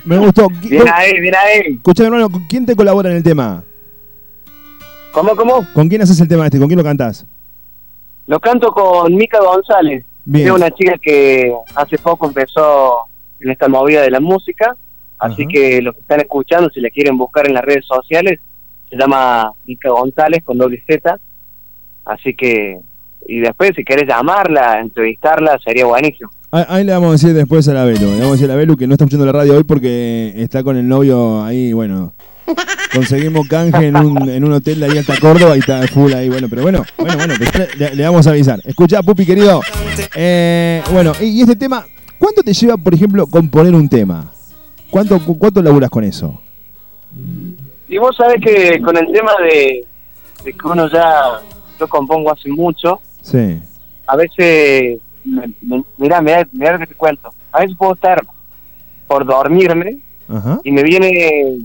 Me 0.03 0.17
gustó. 0.17 0.47
Bien 0.67 0.83
ahí, 0.91 1.21
bien 1.21 1.35
ahí. 1.35 1.73
Escuchame, 1.75 2.07
hermano, 2.07 2.29
¿con 2.31 2.43
quién 2.45 2.65
te 2.65 2.75
colabora 2.75 3.11
en 3.11 3.17
el 3.17 3.23
tema? 3.23 3.63
¿Cómo, 5.11 5.35
cómo? 5.35 5.67
¿Con 5.75 5.89
quién 5.89 6.01
haces 6.01 6.19
el 6.21 6.27
tema 6.27 6.45
este? 6.45 6.57
¿Con 6.57 6.67
quién 6.67 6.79
lo 6.79 6.83
cantás? 6.83 7.23
Lo 8.25 8.39
canto 8.39 8.71
con 8.71 9.13
Mica 9.13 9.39
González. 9.39 10.05
Bien. 10.25 10.47
Es 10.47 10.53
una 10.53 10.71
chica 10.71 10.95
que 10.99 11.53
hace 11.75 11.99
poco 11.99 12.25
empezó 12.25 13.05
en 13.41 13.51
esta 13.51 13.67
movida 13.67 14.01
de 14.01 14.09
la 14.09 14.19
música. 14.19 14.75
Así 15.19 15.43
Ajá. 15.43 15.51
que 15.53 15.81
los 15.83 15.93
que 15.93 16.01
están 16.01 16.21
escuchando, 16.21 16.71
si 16.71 16.81
la 16.81 16.89
quieren 16.89 17.15
buscar 17.15 17.45
en 17.47 17.53
las 17.53 17.63
redes 17.63 17.85
sociales, 17.85 18.39
se 18.89 18.97
llama 18.97 19.51
Mica 19.67 19.89
González 19.91 20.43
con 20.43 20.57
doble 20.57 20.83
Z. 20.87 21.19
Así 22.05 22.33
que, 22.33 22.79
y 23.27 23.39
después 23.39 23.73
si 23.75 23.83
querés 23.83 24.07
llamarla, 24.07 24.79
entrevistarla, 24.79 25.59
sería 25.63 25.85
buenísimo. 25.85 26.31
Ahí, 26.51 26.63
ahí 26.67 26.83
le 26.85 26.93
vamos 26.93 27.09
a 27.09 27.11
decir 27.13 27.33
después 27.33 27.67
a 27.67 27.73
la 27.73 27.83
Belu. 27.83 27.99
Le 28.11 28.11
vamos 28.19 28.27
a 28.29 28.31
decir 28.33 28.45
a 28.45 28.49
la 28.49 28.55
Belu 28.55 28.77
que 28.77 28.87
no 28.87 28.93
está 28.93 29.03
escuchando 29.05 29.25
la 29.25 29.31
radio 29.33 29.55
hoy 29.57 29.63
porque 29.63 30.33
está 30.37 30.63
con 30.63 30.77
el 30.77 30.87
novio 30.87 31.43
ahí, 31.43 31.73
bueno. 31.73 32.13
Conseguimos 32.93 33.47
canje 33.49 33.87
en 33.87 33.97
un, 33.97 34.29
en 34.29 34.43
un 34.45 34.53
hotel 34.53 34.79
de 34.79 34.85
ahí 34.85 34.97
hasta 34.97 35.19
Córdoba 35.19 35.55
y 35.57 35.59
está 35.59 35.85
full 35.87 36.13
ahí, 36.13 36.29
bueno, 36.29 36.47
pero 36.49 36.61
bueno, 36.61 36.85
bueno, 36.97 37.17
bueno, 37.17 37.33
pues 37.37 37.77
le, 37.77 37.95
le 37.95 38.03
vamos 38.05 38.25
a 38.25 38.29
avisar. 38.29 38.61
Escucha, 38.63 39.03
Pupi, 39.03 39.25
querido. 39.25 39.59
Eh, 40.15 40.81
bueno, 40.93 41.11
y, 41.19 41.25
y 41.25 41.41
este 41.41 41.57
tema, 41.57 41.85
¿cuánto 42.17 42.41
te 42.43 42.53
lleva, 42.53 42.77
por 42.77 42.93
ejemplo, 42.93 43.27
componer 43.27 43.75
un 43.75 43.89
tema? 43.89 44.31
¿Cuánto, 44.89 45.19
cu- 45.23 45.37
cuánto 45.37 45.61
laburas 45.61 45.89
con 45.89 46.05
eso? 46.05 46.39
Y 47.89 47.97
vos 47.97 48.15
sabés 48.15 48.37
que 48.43 48.81
con 48.81 48.95
el 48.95 49.11
tema 49.11 49.31
de, 49.43 49.85
de 50.45 50.53
que 50.53 50.67
uno 50.67 50.89
ya, 50.89 51.41
yo 51.77 51.87
compongo 51.89 52.31
hace 52.31 52.49
mucho, 52.49 53.01
Sí. 53.21 53.59
a 54.07 54.15
veces, 54.15 54.99
mirá, 55.97 56.21
mirá, 56.21 56.47
mirá 56.51 56.77
que 56.79 56.87
te 56.87 56.95
cuento, 56.95 57.33
a 57.51 57.61
veces 57.61 57.75
puedo 57.77 57.93
estar 57.93 58.23
por 59.07 59.25
dormirme 59.25 59.99
Ajá. 60.29 60.59
y 60.63 60.71
me 60.71 60.83
viene 60.83 61.59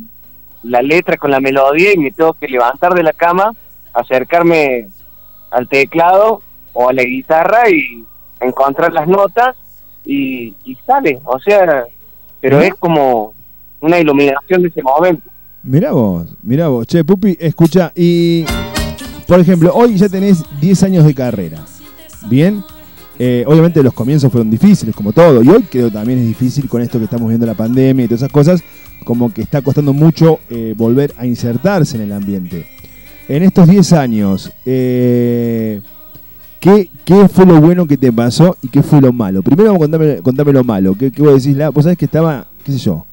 la 0.62 0.82
letra 0.82 1.16
con 1.16 1.30
la 1.30 1.40
melodía 1.40 1.92
y 1.94 1.98
me 1.98 2.10
tengo 2.12 2.34
que 2.34 2.48
levantar 2.48 2.94
de 2.94 3.02
la 3.02 3.12
cama, 3.12 3.52
acercarme 3.92 4.88
al 5.50 5.68
teclado 5.68 6.42
o 6.72 6.88
a 6.88 6.92
la 6.92 7.02
guitarra 7.02 7.68
y 7.68 8.04
encontrar 8.40 8.92
las 8.92 9.08
notas 9.08 9.56
y, 10.04 10.54
y 10.64 10.76
sale, 10.86 11.20
o 11.24 11.38
sea, 11.40 11.84
pero 12.40 12.60
es 12.60 12.74
como 12.74 13.34
una 13.80 13.98
iluminación 13.98 14.62
de 14.62 14.68
ese 14.68 14.82
momento. 14.82 15.28
Mirá 15.62 15.92
vos, 15.92 16.36
mirá 16.42 16.68
vos. 16.68 16.86
Che, 16.86 17.04
Pupi, 17.04 17.36
escucha, 17.38 17.92
y 17.94 18.44
por 19.26 19.38
ejemplo, 19.38 19.72
hoy 19.74 19.96
ya 19.96 20.08
tenés 20.08 20.42
10 20.60 20.82
años 20.82 21.04
de 21.04 21.14
carrera. 21.14 21.58
Bien, 22.26 22.64
Eh, 23.24 23.44
obviamente 23.46 23.84
los 23.84 23.94
comienzos 23.94 24.32
fueron 24.32 24.50
difíciles, 24.50 24.96
como 24.96 25.12
todo, 25.12 25.44
y 25.44 25.48
hoy 25.48 25.62
creo 25.70 25.92
también 25.92 26.18
es 26.18 26.26
difícil 26.26 26.68
con 26.68 26.82
esto 26.82 26.98
que 26.98 27.04
estamos 27.04 27.28
viendo 27.28 27.46
la 27.46 27.54
pandemia 27.54 28.04
y 28.04 28.08
todas 28.08 28.22
esas 28.22 28.32
cosas, 28.32 28.64
como 29.04 29.32
que 29.32 29.42
está 29.42 29.62
costando 29.62 29.92
mucho 29.92 30.40
eh, 30.50 30.74
volver 30.76 31.14
a 31.16 31.24
insertarse 31.24 31.96
en 31.96 32.02
el 32.02 32.12
ambiente. 32.12 32.66
En 33.28 33.44
estos 33.44 33.68
10 33.68 33.92
años, 33.92 34.50
eh, 34.66 35.80
¿qué, 36.58 36.88
¿qué 37.04 37.28
fue 37.28 37.46
lo 37.46 37.60
bueno 37.60 37.86
que 37.86 37.96
te 37.96 38.12
pasó 38.12 38.56
y 38.60 38.66
qué 38.66 38.82
fue 38.82 39.00
lo 39.00 39.12
malo? 39.12 39.40
Primero 39.44 39.76
contame, 39.76 40.16
contame 40.16 40.52
lo 40.52 40.64
malo, 40.64 40.96
¿qué, 40.96 41.12
qué 41.12 41.22
vos 41.22 41.44
decís? 41.44 41.56
La, 41.56 41.68
vos 41.68 41.84
sabés 41.84 41.98
que 41.98 42.06
estaba, 42.06 42.48
qué 42.64 42.72
sé 42.72 42.78
yo, 42.78 43.06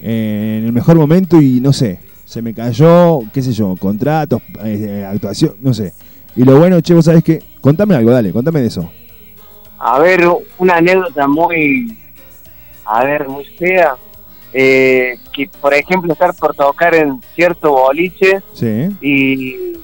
en 0.00 0.64
el 0.64 0.72
mejor 0.72 0.94
momento 0.94 1.42
y 1.42 1.60
no 1.60 1.72
sé, 1.72 1.98
se 2.24 2.40
me 2.40 2.54
cayó, 2.54 3.22
qué 3.32 3.42
sé 3.42 3.52
yo, 3.52 3.74
contratos, 3.80 4.42
eh, 4.62 5.04
actuación, 5.04 5.54
no 5.60 5.74
sé. 5.74 5.92
Y 6.36 6.44
lo 6.44 6.56
bueno, 6.56 6.80
che, 6.80 6.94
vos 6.94 7.04
sabés 7.04 7.24
que, 7.24 7.42
contame 7.60 7.96
algo, 7.96 8.12
dale, 8.12 8.30
contame 8.30 8.60
de 8.60 8.68
eso. 8.68 8.88
A 9.86 9.98
ver, 9.98 10.26
una 10.56 10.76
anécdota 10.76 11.28
muy, 11.28 11.98
a 12.86 13.04
ver, 13.04 13.28
muy 13.28 13.44
fea, 13.44 13.96
eh, 14.54 15.18
que 15.30 15.46
por 15.60 15.74
ejemplo 15.74 16.10
estar 16.14 16.34
por 16.34 16.54
tocar 16.54 16.94
en 16.94 17.20
cierto 17.34 17.70
boliche 17.72 18.42
Sí. 18.54 18.88
y, 19.02 19.74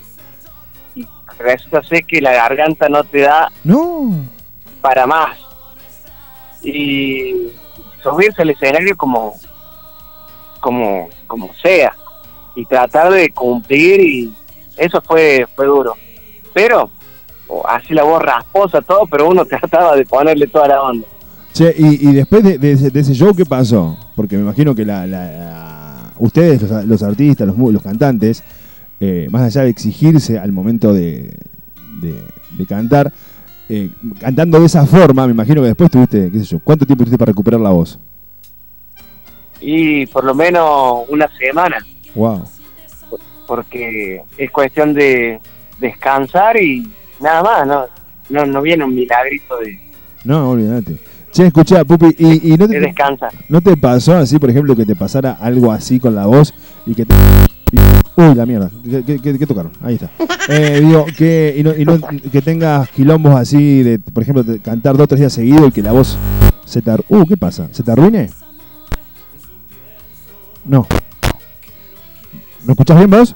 y 0.95 1.07
resulta 1.39 1.83
ser 1.83 2.03
que 2.07 2.23
la 2.23 2.33
garganta 2.33 2.89
no 2.89 3.05
te 3.05 3.21
da 3.21 3.53
No. 3.63 4.11
para 4.81 5.07
más. 5.07 5.37
Y 6.63 7.49
subirse 8.03 8.41
al 8.41 8.51
escenario 8.51 8.97
como, 8.97 9.35
como, 10.61 11.11
como 11.27 11.53
sea. 11.63 11.95
Y 12.55 12.65
tratar 12.65 13.13
de 13.13 13.29
cumplir 13.31 14.01
y 14.01 14.35
eso 14.79 15.03
fue, 15.03 15.47
fue 15.55 15.67
duro. 15.67 15.95
Pero 16.55 16.91
así 17.67 17.95
la 17.95 18.03
voz 18.05 18.23
rasposa, 18.23 18.81
todo, 18.83 19.07
pero 19.07 19.29
uno 19.29 19.45
trataba 19.47 19.97
de 19.97 20.05
ponerle 20.07 20.47
toda 20.47 20.69
la 20.69 20.83
onda. 20.83 21.07
Che, 21.53 21.75
y, 21.77 22.09
y 22.09 22.13
después 22.13 22.43
de, 22.45 22.59
de 22.59 22.73
ese, 22.73 22.91
de 22.91 23.01
ese 23.01 23.15
show, 23.15 23.35
¿qué 23.35 23.45
pasó? 23.45 23.97
Porque 24.15 24.37
me 24.37 24.43
imagino 24.43 24.75
que 24.75 24.85
la, 24.85 25.07
la- 25.07 25.31
la- 25.33 26.13
ustedes, 26.19 26.63
los, 26.63 26.85
los 26.85 27.03
artistas, 27.03 27.47
los, 27.47 27.57
los 27.73 27.83
cantantes, 27.83 28.43
eh, 29.01 29.27
más 29.31 29.43
allá 29.43 29.63
de 29.63 29.71
exigirse 29.71 30.39
al 30.39 30.53
momento 30.53 30.93
de 30.95 31.35
cantar, 32.69 33.11
eh, 33.69 33.89
cantando 34.21 34.61
de 34.61 34.67
esa 34.67 34.85
forma, 34.87 35.27
me 35.27 35.33
imagino 35.33 35.61
que 35.63 35.69
después 35.69 35.91
tuviste, 35.91 36.31
qué 36.31 36.39
sé 36.41 36.45
yo, 36.45 36.59
¿cuánto 36.63 36.85
tiempo 36.87 37.05
tuviste 37.05 37.19
para 37.19 37.31
recuperar 37.31 37.61
la 37.61 37.71
voz? 37.71 37.99
Y 39.61 40.07
por 40.07 40.25
lo 40.25 40.35
menos 40.35 41.05
una 41.09 41.29
semana, 41.39 41.79
Wow. 42.15 42.45
porque 43.47 44.23
es 44.37 44.51
cuestión 44.51 44.95
de 44.95 45.41
descansar 45.79 46.57
y 46.63 46.91
nada 47.21 47.43
más, 47.43 47.67
no, 47.67 47.87
no, 48.31 48.47
no 48.47 48.63
viene 48.63 48.85
un 48.85 48.95
milagrito 48.95 49.59
de, 49.59 49.79
No, 50.25 50.51
olvídate. 50.51 50.99
Che, 51.33 51.47
escuchá, 51.47 51.85
Pupi, 51.85 52.07
y, 52.19 52.53
y 52.55 52.57
no, 52.57 52.67
te, 52.67 52.81
descansar. 52.81 53.33
¿no 53.49 53.61
te 53.61 53.77
pasó 53.77 54.17
así, 54.17 54.39
por 54.41 54.51
ejemplo, 54.51 54.75
que 54.75 54.85
te 54.85 54.97
pasara 54.97 55.39
algo 55.41 55.71
así 55.71 56.01
con 56.01 56.15
la 56.17 56.27
voz 56.27 56.53
y 56.87 56.95
que 56.95 57.07
te... 57.07 57.15
y- 57.71 58.21
uy, 58.21 58.35
la 58.35 58.45
mierda, 58.47 58.69
¿qué, 59.07 59.21
qué- 59.23 59.47
tocaron? 59.47 59.73
Ahí 59.83 59.95
está. 59.95 60.11
Eh, 60.49 60.81
digo, 60.81 61.07
que, 61.17 61.55
y 61.57 61.63
no, 61.63 61.77
y 61.77 61.85
no- 61.85 62.01
que 62.33 62.43
tengas 62.43 62.89
quilombos 62.91 63.37
así 63.37 63.85
de, 63.85 63.99
por 64.01 64.23
ejemplo, 64.25 64.43
de 64.43 64.59
cantar 64.59 64.95
dos 64.97 65.05
o 65.05 65.07
tres 65.07 65.21
días 65.21 65.33
seguidos 65.33 65.69
y 65.69 65.71
que 65.71 65.83
la 65.83 65.93
voz 65.93 66.19
se 66.65 66.83
te... 66.83 66.91
Uh, 67.09 67.25
¿qué 67.27 67.37
pasa? 67.37 67.69
¿Se 67.71 67.85
te 67.85 67.93
arruine? 67.93 68.31
No. 70.65 70.87
¿Me 72.65 72.73
escuchás 72.73 72.97
bien 72.99 73.11
vos? 73.11 73.35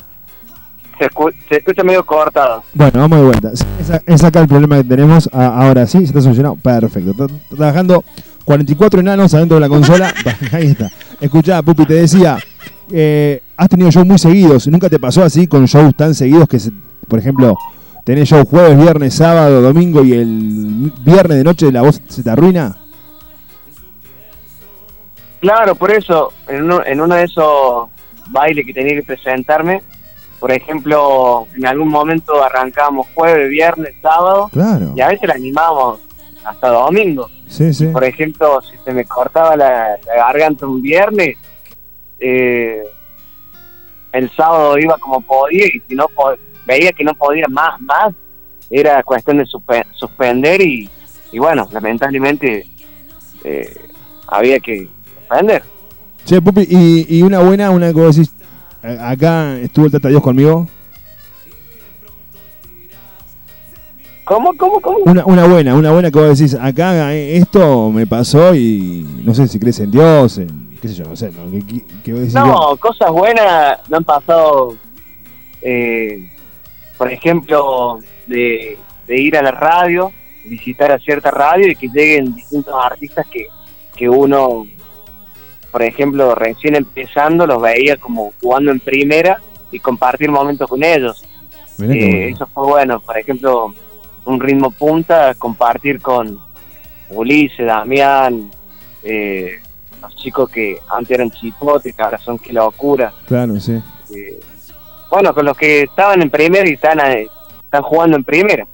Se, 0.99 1.07
escu- 1.11 1.35
se 1.49 1.57
escucha 1.57 1.83
medio 1.83 2.05
cortado. 2.05 2.63
Bueno, 2.75 3.01
vamos 3.01 3.19
de 3.19 3.25
vuelta. 3.25 3.51
Sí, 3.57 3.65
Es, 3.81 3.91
es 4.07 4.25
acá 4.25 4.41
el 4.41 4.49
problema 4.49 4.77
que 4.77 4.85
tenemos. 4.85 5.29
A- 5.33 5.63
ahora 5.67 5.87
sí, 5.87 5.99
se 5.99 6.05
está 6.05 6.21
solucionado. 6.21 6.57
Perfecto. 6.57 7.11
Está, 7.11 7.25
está 7.27 7.57
trabajando 7.57 8.05
44 8.45 9.01
enanos 9.01 9.35
adentro 9.35 9.57
de 9.57 9.61
la 9.61 9.69
consola. 9.69 10.13
Ahí 10.53 10.67
está. 10.69 10.91
Escuchá, 11.21 11.63
Pupi, 11.63 11.85
te 11.87 11.95
decía, 11.95 12.39
eh, 12.93 13.43
has 13.57 13.69
tenido 13.69 13.91
shows 13.91 14.07
muy 14.07 14.19
seguidos. 14.19 14.69
¿Nunca 14.69 14.89
te 14.89 14.99
pasó 14.99 15.23
así 15.25 15.47
con 15.47 15.65
shows 15.67 15.95
tan 15.97 16.15
seguidos 16.15 16.47
que, 16.49 16.59
se- 16.61 16.73
por 17.09 17.19
ejemplo, 17.19 17.57
tenés 18.05 18.29
show 18.29 18.45
jueves, 18.45 18.79
viernes, 18.79 19.15
sábado, 19.15 19.63
domingo 19.63 20.05
y 20.05 20.13
el 20.13 20.93
viernes 21.05 21.39
de 21.39 21.45
noche 21.45 21.73
la 21.73 21.83
voz 21.83 22.01
se 22.09 22.23
te 22.23 22.31
arruina? 22.31 22.77
Claro, 25.41 25.75
por 25.75 25.91
eso, 25.91 26.33
en 26.49 26.65
uno, 26.65 26.83
en 26.87 27.01
uno 27.01 27.15
de 27.17 27.25
esos 27.25 27.89
bailes 28.29 28.65
que 28.65 28.73
tenía 28.73 28.95
que 28.95 29.03
presentarme, 29.03 29.83
por 30.45 30.53
ejemplo, 30.53 31.47
en 31.57 31.65
algún 31.67 31.89
momento 31.89 32.45
arrancábamos 32.45 33.07
jueves, 33.15 33.49
viernes, 33.49 33.95
sábado, 34.03 34.51
Claro. 34.53 34.93
y 34.95 35.01
a 35.01 35.09
veces 35.09 35.27
la 35.27 35.37
animábamos 35.37 36.01
hasta 36.45 36.69
domingo. 36.69 37.31
Sí, 37.49 37.73
sí. 37.73 37.87
Por 37.87 38.05
ejemplo, 38.05 38.61
si 38.61 38.77
se 38.85 38.93
me 38.93 39.07
cortaba 39.07 39.57
la, 39.57 39.97
la 40.07 40.15
garganta 40.17 40.67
un 40.67 40.83
viernes, 40.83 41.39
eh, 42.21 42.83
el 44.13 44.31
sábado 44.37 44.77
iba 44.79 44.99
como 44.99 45.23
podía 45.23 45.65
y 45.65 45.81
si 45.89 45.95
no 45.95 46.09
veía 46.67 46.93
que 46.93 47.05
no 47.05 47.15
podía 47.15 47.47
más, 47.49 47.81
más, 47.81 48.13
era 48.69 49.03
cuestión 49.03 49.39
de 49.39 49.45
suspe- 49.45 49.87
suspender 49.95 50.61
y, 50.61 50.91
y 51.33 51.39
bueno, 51.39 51.67
lamentablemente 51.73 52.67
eh, 53.45 53.75
había 54.27 54.61
que 54.61 54.91
suspender. 55.21 55.63
Che, 56.27 56.43
Pupi, 56.43 56.67
y, 56.69 57.07
y 57.19 57.23
una 57.23 57.39
buena, 57.39 57.71
una 57.71 57.89
eh, 57.89 57.93
acá 58.85 59.59
estuvo 59.59 59.87
el 59.87 59.93
Tata 59.93 60.09
Dios 60.09 60.23
conmigo. 60.23 60.67
¿Cómo, 64.25 64.55
cómo, 64.57 64.81
cómo? 64.81 64.99
Una, 65.05 65.25
una 65.27 65.47
buena, 65.47 65.75
una 65.75 65.93
buena 65.93 66.11
que 66.11 66.19
vos 66.19 66.39
decís, 66.39 66.55
acá 66.55 67.13
eh, 67.15 67.37
esto 67.37 67.91
me 67.91 68.07
pasó 68.07 68.55
y 68.55 69.07
no 69.23 69.35
sé 69.35 69.47
si 69.49 69.59
crees 69.59 69.81
en 69.81 69.91
Dios, 69.91 70.39
en, 70.39 70.79
qué 70.81 70.89
sé 70.89 70.95
yo, 70.95 71.05
no 71.05 71.15
sé, 71.15 71.31
que 72.03 72.13
vos 72.13 72.21
decís, 72.21 72.35
No, 72.35 72.75
cosas 72.79 73.11
buenas 73.11 73.79
me 73.91 73.99
han 73.99 74.05
pasado, 74.05 74.77
eh, 75.61 76.31
por 76.97 77.13
ejemplo, 77.13 77.99
de, 78.27 78.79
de 79.07 79.21
ir 79.21 79.37
a 79.37 79.43
la 79.43 79.51
radio, 79.51 80.11
visitar 80.47 80.91
a 80.91 80.99
cierta 80.99 81.31
radio 81.31 81.71
y 81.71 81.77
que 81.77 81.89
lleguen 81.89 82.35
distintos 82.35 82.75
artistas 82.83 83.27
que, 83.31 83.47
que 83.95 84.09
uno, 84.09 84.67
por 85.75 85.83
ejemplo, 85.83 86.37
recién 86.37 86.77
empezando, 86.77 87.49
los 87.49 87.61
veía 87.61 87.97
como 87.97 88.33
jugando 88.41 88.71
en 88.71 88.79
primera 88.79 89.43
y 89.73 89.81
compartir 89.81 90.31
momentos 90.31 90.71
con 90.71 90.85
ellos. 90.85 91.25
Eh, 91.25 91.27
bueno. 91.79 91.95
Eso 92.37 92.47
fue 92.55 92.65
bueno, 92.65 93.01
por 93.01 93.19
ejemplo, 93.19 93.75
un 94.25 94.39
ritmo 94.41 94.71
punta, 94.71 95.35
compartir 95.35 96.01
con 96.01 96.39
Ulises, 97.11 97.67
Damián, 97.67 98.53
eh, 99.03 99.55
los 100.01 100.15
chicos 100.15 100.49
que 100.49 100.77
antes 100.89 101.11
eran 101.11 101.33
chipotes, 101.33 101.93
que 101.93 102.03
ahora 102.03 102.19
son 102.19 102.39
qué 102.39 102.53
locura. 102.53 103.13
Claro, 103.27 103.59
sí. 103.59 103.73
Eh, 104.15 104.39
bueno, 105.11 105.35
con 105.35 105.45
los 105.45 105.57
que 105.57 105.83
estaban 105.83 106.23
en 106.23 106.31
primera 106.31 106.69
y 106.71 106.75
están, 106.75 107.01
eh, 107.01 107.27
están 107.65 107.83
jugando 107.83 108.17
en 108.17 108.23
primera. 108.23 108.65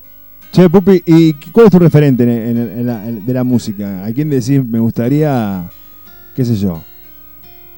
Che, 0.52 0.68
Pupi, 0.68 1.02
¿y 1.06 1.32
cuál 1.50 1.64
es 1.64 1.72
tu 1.72 1.78
referente 1.78 2.24
en, 2.24 2.28
en- 2.30 2.78
en 2.80 2.86
la- 2.86 3.08
en- 3.08 3.24
de 3.24 3.32
la 3.32 3.42
música? 3.42 4.04
¿A 4.04 4.12
quién 4.12 4.28
decís 4.28 4.62
me 4.62 4.80
gustaría, 4.80 5.62
qué 6.36 6.44
sé 6.44 6.56
yo, 6.56 6.82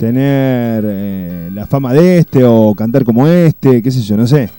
tener 0.06 0.82
eh, 0.84 1.48
la 1.52 1.64
fama 1.68 1.92
de 1.92 2.18
este 2.18 2.42
o 2.42 2.74
cantar 2.74 3.04
como 3.04 3.28
este, 3.28 3.80
qué 3.80 3.88
sé 3.92 4.00
yo, 4.02 4.16
no 4.16 4.26
sé? 4.26 4.50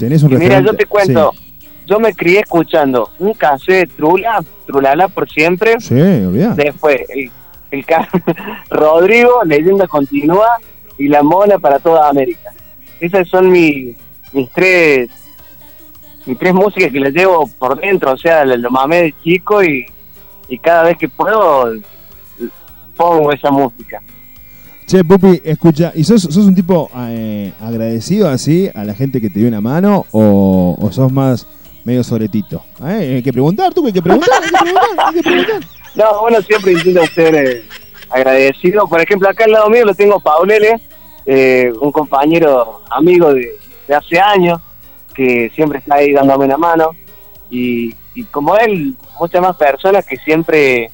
¿Tenés 0.00 0.24
un 0.24 0.32
Y 0.32 0.36
mira, 0.36 0.58
yo 0.60 0.74
te 0.74 0.84
cuento, 0.86 1.30
yo 1.86 2.00
me 2.00 2.12
crié 2.12 2.40
escuchando 2.40 3.10
un 3.20 3.34
cassette 3.34 3.88
de 3.88 3.94
Trula, 3.94 4.42
Trulala 4.66 5.06
por 5.06 5.30
siempre, 5.30 5.76
Sí, 5.78 5.94
olvidá. 5.94 6.54
después 6.56 7.02
el, 7.08 7.30
el 7.70 7.84
Rodrigo, 8.70 9.44
Leyenda 9.44 9.86
Continúa 9.86 10.48
y 10.98 11.06
La 11.06 11.22
Mona 11.22 11.60
para 11.60 11.78
toda 11.78 12.08
América. 12.08 12.50
Esas 12.98 13.28
son 13.28 13.48
mi- 13.52 13.94
mis 14.32 14.50
tres 14.50 15.08
mis 16.26 16.36
tres 16.36 16.52
músicas 16.52 16.90
que 16.90 16.98
las 16.98 17.12
llevo 17.12 17.48
por 17.60 17.80
dentro, 17.80 18.10
o 18.12 18.18
sea, 18.18 18.44
lo, 18.44 18.56
lo 18.56 18.70
mamé 18.72 19.02
de 19.02 19.14
chico 19.22 19.62
y, 19.62 19.86
y 20.48 20.58
cada 20.58 20.82
vez 20.82 20.98
que 20.98 21.08
puedo 21.08 21.74
pongo 23.00 23.32
esa 23.32 23.50
música. 23.50 24.02
Che, 24.86 25.04
Pupi, 25.04 25.40
escucha, 25.44 25.92
¿y 25.94 26.04
sos, 26.04 26.22
sos 26.22 26.44
un 26.44 26.54
tipo 26.54 26.90
eh, 27.08 27.52
agradecido 27.60 28.28
así 28.28 28.68
a 28.74 28.84
la 28.84 28.92
gente 28.94 29.20
que 29.20 29.30
te 29.30 29.38
dio 29.38 29.48
una 29.48 29.60
mano 29.60 30.04
o, 30.10 30.76
o 30.78 30.92
sos 30.92 31.10
más 31.10 31.46
medio 31.84 32.04
sobretito? 32.04 32.62
¿Eh? 32.80 33.14
Hay 33.16 33.22
que 33.22 33.32
preguntar, 33.32 33.72
tú, 33.72 33.86
hay 33.86 33.92
que 33.92 34.02
preguntar, 34.02 34.42
hay 34.42 34.50
que 34.50 34.58
preguntar, 34.58 35.06
hay 35.06 35.14
que 35.14 35.22
preguntar. 35.22 35.60
No, 35.92 36.20
bueno, 36.20 36.40
siempre 36.42 36.70
intento 36.70 37.04
ser 37.06 37.34
eh, 37.34 37.64
agradecido. 38.10 38.86
Por 38.86 39.00
ejemplo, 39.00 39.28
acá 39.28 39.44
al 39.44 39.50
lado 39.50 39.68
mío 39.68 39.84
lo 39.84 39.92
tengo 39.92 40.20
Paulele, 40.20 40.80
eh, 41.26 41.72
un 41.80 41.90
compañero 41.90 42.82
amigo 42.90 43.34
de, 43.34 43.58
de 43.88 43.94
hace 43.96 44.20
años, 44.20 44.60
que 45.12 45.50
siempre 45.52 45.80
está 45.80 45.96
ahí 45.96 46.12
dándome 46.12 46.44
una 46.44 46.56
mano. 46.56 46.90
Y, 47.50 47.92
y 48.14 48.22
como 48.24 48.56
él, 48.56 48.94
muchas 49.18 49.42
más 49.42 49.56
personas 49.56 50.06
que 50.06 50.16
siempre, 50.18 50.92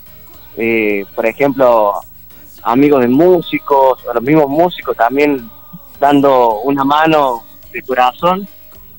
eh, 0.57 1.05
por 1.15 1.27
ejemplo, 1.27 1.93
amigos 2.63 3.01
de 3.03 3.09
músicos, 3.09 3.99
o 4.09 4.13
los 4.15 4.23
mismos 4.23 4.49
músicos 4.49 4.97
también 4.97 5.49
dando 6.01 6.61
una 6.63 6.85
mano 6.85 7.43
de 7.73 7.83
corazón. 7.83 8.47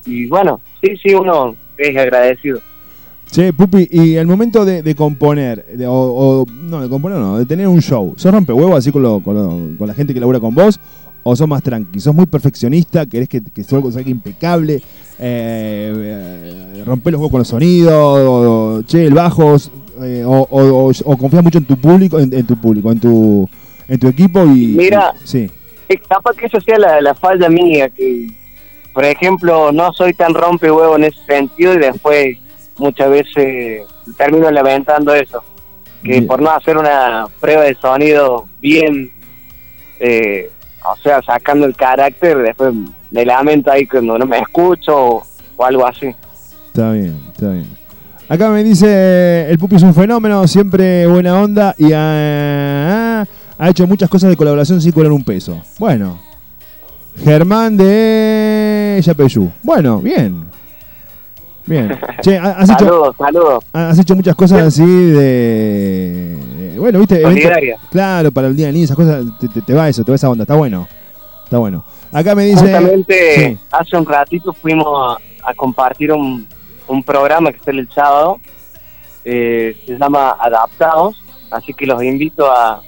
Y 0.06 0.26
bueno, 0.26 0.60
sí, 0.82 0.96
sí, 1.02 1.14
uno 1.14 1.54
es 1.76 1.96
agradecido. 1.96 2.60
Che, 3.30 3.52
Pupi, 3.52 3.86
y 3.90 4.14
el 4.14 4.26
momento 4.26 4.64
de, 4.64 4.94
componer, 4.94 5.66
o, 5.86 5.92
o- 5.92 6.46
no, 6.50 6.80
de 6.80 6.88
componer 6.88 7.18
no, 7.18 7.36
de 7.38 7.44
tener 7.44 7.68
un 7.68 7.82
show, 7.82 8.14
¿sos 8.16 8.32
rompehuevo 8.32 8.74
así 8.74 8.90
con, 8.90 9.02
lo- 9.02 9.20
con, 9.20 9.34
lo- 9.34 9.76
con 9.78 9.86
la 9.86 9.92
gente 9.92 10.14
que 10.14 10.20
labura 10.20 10.40
con 10.40 10.54
vos? 10.54 10.80
¿O 11.24 11.36
sos 11.36 11.46
más 11.46 11.62
tranqui? 11.62 12.00
¿Sos 12.00 12.14
muy 12.14 12.24
perfeccionista? 12.24 13.04
¿Querés 13.04 13.28
que, 13.28 13.42
que 13.42 13.62
salga 13.64 14.00
impecable? 14.08 14.76
Eh, 15.18 15.92
eh, 16.78 16.82
¿Romper 16.86 17.12
los 17.12 17.18
huevos 17.20 17.30
con 17.32 17.38
los 17.40 17.48
sonidos? 17.48 17.92
O, 17.94 18.82
che, 18.86 19.04
el 19.04 19.12
bajo? 19.12 19.56
Eh, 20.02 20.24
o, 20.24 20.30
o, 20.50 20.90
o- 21.04 21.16
confías 21.16 21.42
mucho 21.42 21.58
en 21.58 21.64
tu 21.64 21.76
público, 21.76 22.18
en, 22.18 22.32
en 22.32 22.46
tu 22.46 22.56
público, 22.60 22.90
en 22.92 23.00
tu, 23.00 23.48
en 23.88 23.98
tu 23.98 24.08
equipo? 24.08 24.42
y 24.44 24.74
Mira. 24.76 25.12
y- 25.22 25.26
sí. 25.26 25.50
Eh, 25.88 25.98
capaz 26.08 26.34
que 26.36 26.46
eso 26.46 26.60
sea 26.60 26.78
la, 26.78 27.00
la 27.00 27.14
falla 27.14 27.48
mía, 27.48 27.88
que 27.88 28.28
por 28.92 29.04
ejemplo 29.04 29.72
no 29.72 29.92
soy 29.92 30.12
tan 30.12 30.34
rompe 30.34 30.70
huevo 30.70 30.96
en 30.96 31.04
ese 31.04 31.18
sentido 31.26 31.74
y 31.74 31.78
después 31.78 32.36
muchas 32.78 33.10
veces 33.10 33.82
termino 34.16 34.50
lamentando 34.50 35.14
eso, 35.14 35.42
que 36.02 36.12
Bien. 36.12 36.26
por 36.26 36.42
no 36.42 36.50
hacer 36.50 36.76
una 36.76 37.26
prueba 37.40 37.62
de 37.64 37.74
sonido 37.76 38.46
bien, 38.60 39.10
eh, 40.00 40.50
o 40.84 40.96
sea, 40.96 41.22
sacando 41.22 41.66
el 41.66 41.74
carácter, 41.74 42.36
después 42.38 42.72
me 43.10 43.24
lamento 43.24 43.70
ahí 43.70 43.86
cuando 43.86 44.18
no 44.18 44.26
me 44.26 44.38
escucho 44.38 44.94
o, 44.96 45.26
o 45.56 45.64
algo 45.64 45.86
así. 45.86 46.14
Está 46.66 46.92
bien, 46.92 47.18
está 47.32 47.50
bien. 47.50 47.66
Acá 48.28 48.50
me 48.50 48.62
dice, 48.62 49.50
el 49.50 49.58
Pupi 49.58 49.76
es 49.76 49.82
un 49.82 49.94
fenómeno, 49.94 50.46
siempre 50.46 51.06
buena 51.06 51.40
onda 51.40 51.74
y 51.78 51.90
ah, 51.94 53.24
ha 53.58 53.68
hecho 53.70 53.86
muchas 53.86 54.10
cosas 54.10 54.28
de 54.28 54.36
colaboración 54.36 54.80
sin 54.82 54.92
cobrar 54.92 55.12
un 55.12 55.24
peso. 55.24 55.62
Bueno, 55.78 56.18
Germán 57.24 57.76
de 57.78 59.00
Yapeyú. 59.02 59.50
Bueno, 59.62 60.00
bien. 60.00 60.44
Bien. 61.64 61.98
Che, 62.22 62.36
ha- 62.38 62.50
has 62.58 62.68
hecho, 62.68 62.78
Saludos, 62.84 63.16
saludos. 63.18 63.64
has 63.72 63.98
hecho 63.98 64.14
muchas 64.14 64.34
cosas 64.36 64.60
así 64.62 64.84
de... 64.84 66.36
de- 66.56 66.78
Bueno, 66.78 66.98
viste, 66.98 67.22
eventos- 67.22 67.50
claro, 67.90 68.30
para 68.30 68.48
el 68.48 68.56
Día 68.56 68.66
del 68.66 68.74
Niño, 68.74 68.84
esas 68.84 68.96
cosas, 68.96 69.24
te, 69.40 69.48
te- 69.48 69.62
te 69.62 69.72
va 69.74 69.88
eso, 69.88 70.04
te 70.04 70.12
va 70.12 70.16
esa 70.16 70.28
onda, 70.28 70.42
está 70.44 70.54
bueno. 70.54 70.86
Está 71.44 71.56
bueno. 71.58 71.82
Acá 72.12 72.34
me 72.34 72.44
dice... 72.44 72.60
Justamente 72.60 73.34
Sí. 73.52 73.58
hace 73.70 73.96
un 73.96 74.04
ratito 74.06 74.52
fuimos 74.52 74.86
a, 75.42 75.50
a 75.50 75.54
compartir 75.54 76.12
un, 76.12 76.46
un 76.88 77.02
programa 77.02 77.52
que 77.52 77.58
sale 77.60 77.80
el 77.80 77.90
sábado, 77.92 78.40
eh, 79.24 79.76
se 79.86 79.96
llama 79.98 80.30
Adaptados, 80.40 81.22
así 81.50 81.72
que 81.74 81.86
los 81.86 82.02
invito 82.02 82.50
a, 82.50 82.80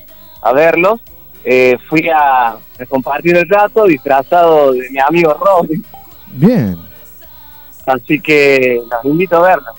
a 0.43 0.53
verlos. 0.53 1.01
Eh, 1.45 1.79
fui 1.89 2.07
a, 2.11 2.49
a 2.51 2.87
compartir 2.89 3.35
el 3.37 3.49
rato 3.49 3.85
disfrazado 3.87 4.73
de 4.73 4.91
mi 4.91 4.99
amigo 4.99 5.33
Robin, 5.41 5.83
Bien. 6.33 6.77
así 7.87 8.21
que 8.21 8.83
los 8.91 9.05
invito 9.05 9.37
a 9.39 9.49
verlos. 9.49 9.75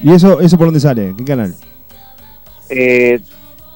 ¿Y 0.00 0.12
eso, 0.12 0.38
eso 0.40 0.56
por 0.56 0.66
dónde 0.68 0.78
sale? 0.80 1.12
¿Qué 1.18 1.24
canal? 1.24 1.54
Eh, 2.70 3.20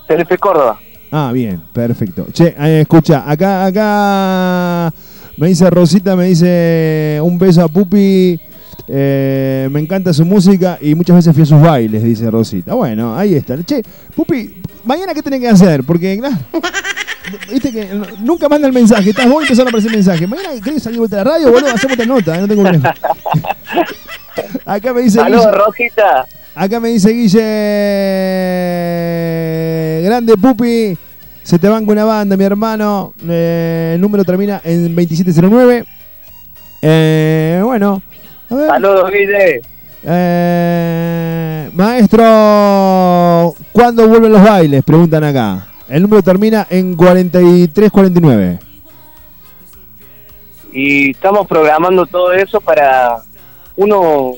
Telefe 0.06 0.38
Córdoba. 0.38 0.78
Ah, 1.10 1.30
bien, 1.32 1.62
perfecto. 1.72 2.26
Che, 2.32 2.54
eh, 2.58 2.80
escucha, 2.82 3.24
acá, 3.28 3.66
acá 3.66 4.92
me 5.36 5.48
dice 5.48 5.68
Rosita, 5.70 6.14
me 6.16 6.26
dice 6.26 7.18
un 7.22 7.38
beso 7.38 7.64
a 7.64 7.68
Pupi, 7.68 8.40
eh, 8.88 9.68
me 9.70 9.80
encanta 9.80 10.12
su 10.12 10.24
música 10.24 10.78
y 10.80 10.94
muchas 10.94 11.16
veces 11.16 11.34
fui 11.34 11.42
a 11.42 11.46
sus 11.46 11.60
bailes, 11.60 12.02
dice 12.02 12.30
Rosita. 12.30 12.74
Bueno, 12.74 13.16
ahí 13.16 13.34
está. 13.34 13.56
Che, 13.64 13.82
Pupi, 14.14 14.60
mañana 14.84 15.14
qué 15.14 15.22
tenés 15.22 15.40
que 15.40 15.48
hacer, 15.48 15.82
porque 15.84 16.18
claro, 16.18 16.36
viste 17.52 17.72
que 17.72 17.86
no- 17.86 18.06
nunca 18.20 18.48
manda 18.48 18.66
el 18.68 18.72
mensaje, 18.72 19.10
estás 19.10 19.28
vos 19.28 19.42
y 19.42 19.44
empezando 19.44 19.68
a 19.68 19.70
aparecer 19.70 19.92
mensaje. 19.92 20.26
Mañana 20.26 20.48
querés 20.62 20.82
salir 20.82 20.98
vuelta 20.98 21.20
a 21.20 21.24
la 21.24 21.30
radio, 21.32 21.50
boludo, 21.50 21.70
hacemos 21.74 21.94
otra 21.94 22.06
nota, 22.06 22.36
no 22.38 22.48
tengo 22.48 22.62
problema. 22.62 22.94
acá 24.66 24.92
me 24.94 25.02
dice 25.02 25.18
Saludos, 25.18 25.52
Rosita. 25.52 26.26
Acá 26.54 26.80
me 26.80 26.88
dice 26.88 27.10
Guille, 27.10 27.42
grande 30.04 30.36
Pupi, 30.36 30.96
se 31.42 31.58
te 31.58 31.68
banca 31.68 31.90
una 31.92 32.04
banda, 32.04 32.36
mi 32.36 32.44
hermano. 32.44 33.14
Eh, 33.28 33.92
el 33.96 34.00
número 34.00 34.24
termina 34.24 34.60
en 34.64 34.94
2709. 34.94 35.84
Eh, 36.82 37.60
bueno. 37.64 38.02
Saludos, 38.48 39.10
Guille. 39.10 39.60
Eh, 40.04 41.70
maestro, 41.74 43.54
¿cuándo 43.72 44.06
vuelven 44.06 44.32
los 44.32 44.42
bailes? 44.42 44.84
Preguntan 44.84 45.24
acá. 45.24 45.66
El 45.88 46.02
número 46.02 46.22
termina 46.22 46.66
en 46.70 46.94
4349. 46.96 48.58
y 50.72 51.12
estamos 51.12 51.46
programando 51.46 52.04
todo 52.04 52.32
eso 52.34 52.60
para 52.60 53.22
uno 53.76 54.32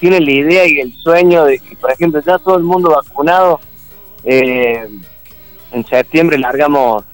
tiene 0.00 0.18
la 0.18 0.30
idea 0.32 0.66
y 0.66 0.80
el 0.80 0.94
sueño 0.94 1.44
de 1.44 1.58
que 1.58 1.76
por 1.76 1.92
ejemplo 1.92 2.22
ya 2.24 2.38
todo 2.38 2.56
el 2.56 2.62
mundo 2.62 2.90
vacunado 2.90 3.60
eh, 4.24 4.88
en 5.70 5.86
septiembre 5.86 6.38
largamos 6.38 7.04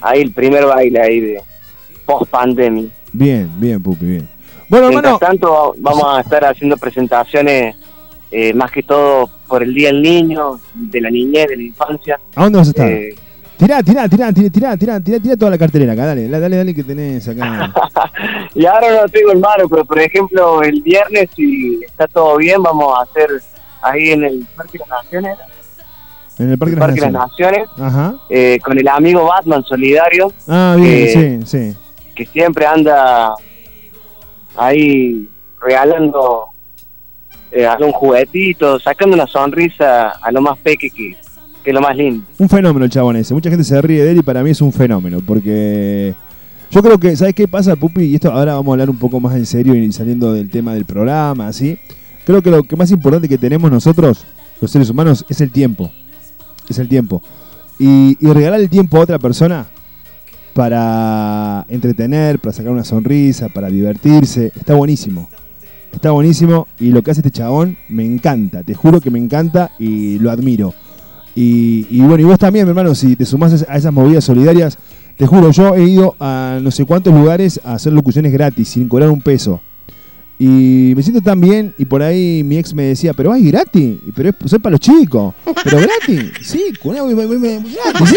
ahí 0.00 0.22
el 0.22 0.32
primer 0.32 0.64
baile 0.64 0.98
ahí 0.98 1.20
de 1.20 1.42
post 2.06 2.30
pandemia 2.30 2.88
Bien, 3.12 3.50
bien, 3.56 3.82
Pupi, 3.82 4.06
bien. 4.06 4.28
Bueno, 4.68 4.88
mientras 4.88 5.14
hermano, 5.14 5.18
tanto 5.18 5.74
vamos 5.78 6.04
a 6.06 6.20
estar 6.20 6.44
haciendo 6.44 6.76
presentaciones 6.76 7.76
eh, 8.30 8.52
más 8.54 8.70
que 8.70 8.82
todo 8.82 9.28
por 9.46 9.62
el 9.62 9.72
día 9.74 9.88
del 9.88 10.02
niño 10.02 10.60
de 10.74 11.00
la 11.00 11.10
niñez 11.10 11.48
de 11.48 11.56
la 11.56 11.62
infancia 11.62 12.20
¿a 12.34 12.42
dónde 12.44 12.58
vas 12.58 12.68
a 12.68 12.70
estar? 12.70 12.90
Eh, 12.90 13.14
Tirá, 13.56 13.82
tirá, 13.82 14.08
tirá, 14.08 14.32
tirá, 14.32 14.50
tirá, 14.76 15.00
tirá, 15.00 15.18
tirá, 15.20 15.36
toda 15.36 15.50
la 15.50 15.58
cartelera 15.58 15.92
acá, 15.94 16.06
dale, 16.06 16.28
dale, 16.28 16.56
dale 16.58 16.72
que 16.72 16.84
tenés 16.84 17.26
acá. 17.26 17.72
y 18.54 18.64
ahora 18.66 18.88
no 18.94 19.02
lo 19.02 19.08
tengo 19.08 19.32
en 19.32 19.40
mano, 19.40 19.68
pero 19.68 19.84
por 19.84 19.98
ejemplo 19.98 20.62
el 20.62 20.80
viernes, 20.80 21.28
si 21.34 21.80
está 21.84 22.06
todo 22.06 22.36
bien, 22.36 22.62
vamos 22.62 22.96
a 22.96 23.02
hacer 23.02 23.28
ahí 23.82 24.10
en 24.10 24.22
el 24.22 24.46
Parque 24.54 24.78
de 24.78 24.84
las 24.88 25.02
Naciones, 25.02 25.38
En 26.38 26.50
el 26.50 26.58
Parque 26.58 26.74
el 26.74 26.78
de 26.78 26.80
las 26.80 26.88
Parque 26.88 27.00
de 27.00 27.10
las 27.10 27.28
Naciones. 27.30 27.60
Naciones 27.66 27.94
Ajá. 27.94 28.14
eh, 28.30 28.58
con 28.64 28.78
el 28.78 28.86
amigo 28.86 29.24
Batman 29.24 29.64
Solidario, 29.64 30.32
Ah, 30.46 30.76
bien, 30.78 30.92
Eh, 30.94 31.40
sí, 31.44 31.72
sí. 31.72 31.76
que 32.14 32.26
siempre 32.26 32.64
anda 32.64 33.34
ahí 34.56 35.28
regalando 35.60 36.48
eh, 37.50 37.66
algún 37.66 37.92
juguetito, 37.92 38.78
sacando 38.78 39.14
una 39.14 39.26
sonrisa 39.26 40.10
a 40.10 40.30
lo 40.30 40.40
más 40.40 40.58
peque 40.58 40.90
que, 40.90 41.16
que 41.64 41.72
lo 41.72 41.80
más 41.80 41.96
lindo. 41.96 42.24
Un 42.38 42.48
fenómeno 42.48 42.84
el 42.84 42.90
chabón. 42.90 43.20
Mucha 43.30 43.50
gente 43.50 43.64
se 43.64 43.80
ríe 43.80 44.04
de 44.04 44.12
él 44.12 44.18
y 44.18 44.22
para 44.22 44.42
mí 44.42 44.50
es 44.50 44.60
un 44.60 44.72
fenómeno. 44.72 45.20
Porque 45.26 46.14
yo 46.70 46.82
creo 46.82 46.98
que, 46.98 47.16
¿sabes 47.16 47.34
qué 47.34 47.48
pasa, 47.48 47.76
Pupi? 47.76 48.02
Y 48.02 48.14
esto 48.16 48.30
ahora 48.30 48.54
vamos 48.54 48.68
a 48.68 48.74
hablar 48.74 48.90
un 48.90 48.98
poco 48.98 49.20
más 49.20 49.34
en 49.34 49.46
serio 49.46 49.74
y 49.74 49.90
saliendo 49.92 50.32
del 50.32 50.50
tema 50.50 50.74
del 50.74 50.84
programa, 50.84 51.48
así. 51.48 51.78
Creo 52.24 52.42
que 52.42 52.50
lo 52.50 52.62
que 52.62 52.76
más 52.76 52.90
importante 52.90 53.28
que 53.28 53.38
tenemos 53.38 53.70
nosotros, 53.70 54.24
los 54.60 54.70
seres 54.70 54.90
humanos, 54.90 55.24
es 55.28 55.40
el 55.40 55.50
tiempo. 55.50 55.90
Es 56.68 56.78
el 56.78 56.88
tiempo. 56.88 57.22
Y 57.78 58.16
regalar 58.20 58.60
el 58.60 58.68
tiempo 58.68 58.98
a 58.98 59.00
otra 59.00 59.18
persona 59.18 59.66
para 60.58 61.64
entretener, 61.68 62.40
para 62.40 62.52
sacar 62.52 62.72
una 62.72 62.82
sonrisa, 62.82 63.48
para 63.48 63.68
divertirse, 63.68 64.50
está 64.56 64.74
buenísimo. 64.74 65.28
Está 65.92 66.10
buenísimo 66.10 66.66
y 66.80 66.90
lo 66.90 67.00
que 67.00 67.12
hace 67.12 67.20
este 67.20 67.30
chabón 67.30 67.76
me 67.88 68.04
encanta, 68.04 68.64
te 68.64 68.74
juro 68.74 69.00
que 69.00 69.08
me 69.08 69.20
encanta 69.20 69.70
y 69.78 70.18
lo 70.18 70.32
admiro. 70.32 70.74
Y, 71.36 72.00
bueno, 72.00 72.18
y 72.18 72.24
vos 72.24 72.40
también, 72.40 72.66
mi 72.66 72.70
hermano, 72.70 72.96
si 72.96 73.14
te 73.14 73.24
sumás 73.24 73.64
a 73.68 73.76
esas 73.76 73.92
movidas 73.92 74.24
solidarias, 74.24 74.78
te 75.16 75.28
juro, 75.28 75.52
yo 75.52 75.76
he 75.76 75.84
ido 75.84 76.16
a 76.18 76.58
no 76.60 76.72
sé 76.72 76.84
cuántos 76.84 77.14
lugares 77.14 77.60
a 77.62 77.74
hacer 77.74 77.92
locuciones 77.92 78.32
gratis, 78.32 78.70
sin 78.70 78.88
cobrar 78.88 79.10
un 79.10 79.20
peso. 79.22 79.60
Y 80.40 80.92
me 80.94 81.02
siento 81.02 81.20
tan 81.20 81.40
bien, 81.40 81.74
y 81.78 81.84
por 81.84 82.00
ahí 82.00 82.44
mi 82.44 82.58
ex 82.58 82.72
me 82.72 82.84
decía, 82.84 83.12
pero 83.12 83.32
hay 83.32 83.44
gratis, 83.50 83.96
pero 84.14 84.28
es, 84.30 84.52
es 84.52 84.58
para 84.60 84.70
los 84.72 84.80
chicos, 84.80 85.34
pero 85.64 85.78
gratis, 85.78 86.30
sí, 86.42 86.62
con 86.80 86.92
una- 86.96 87.12
gratis, 87.12 88.08
sí. 88.08 88.16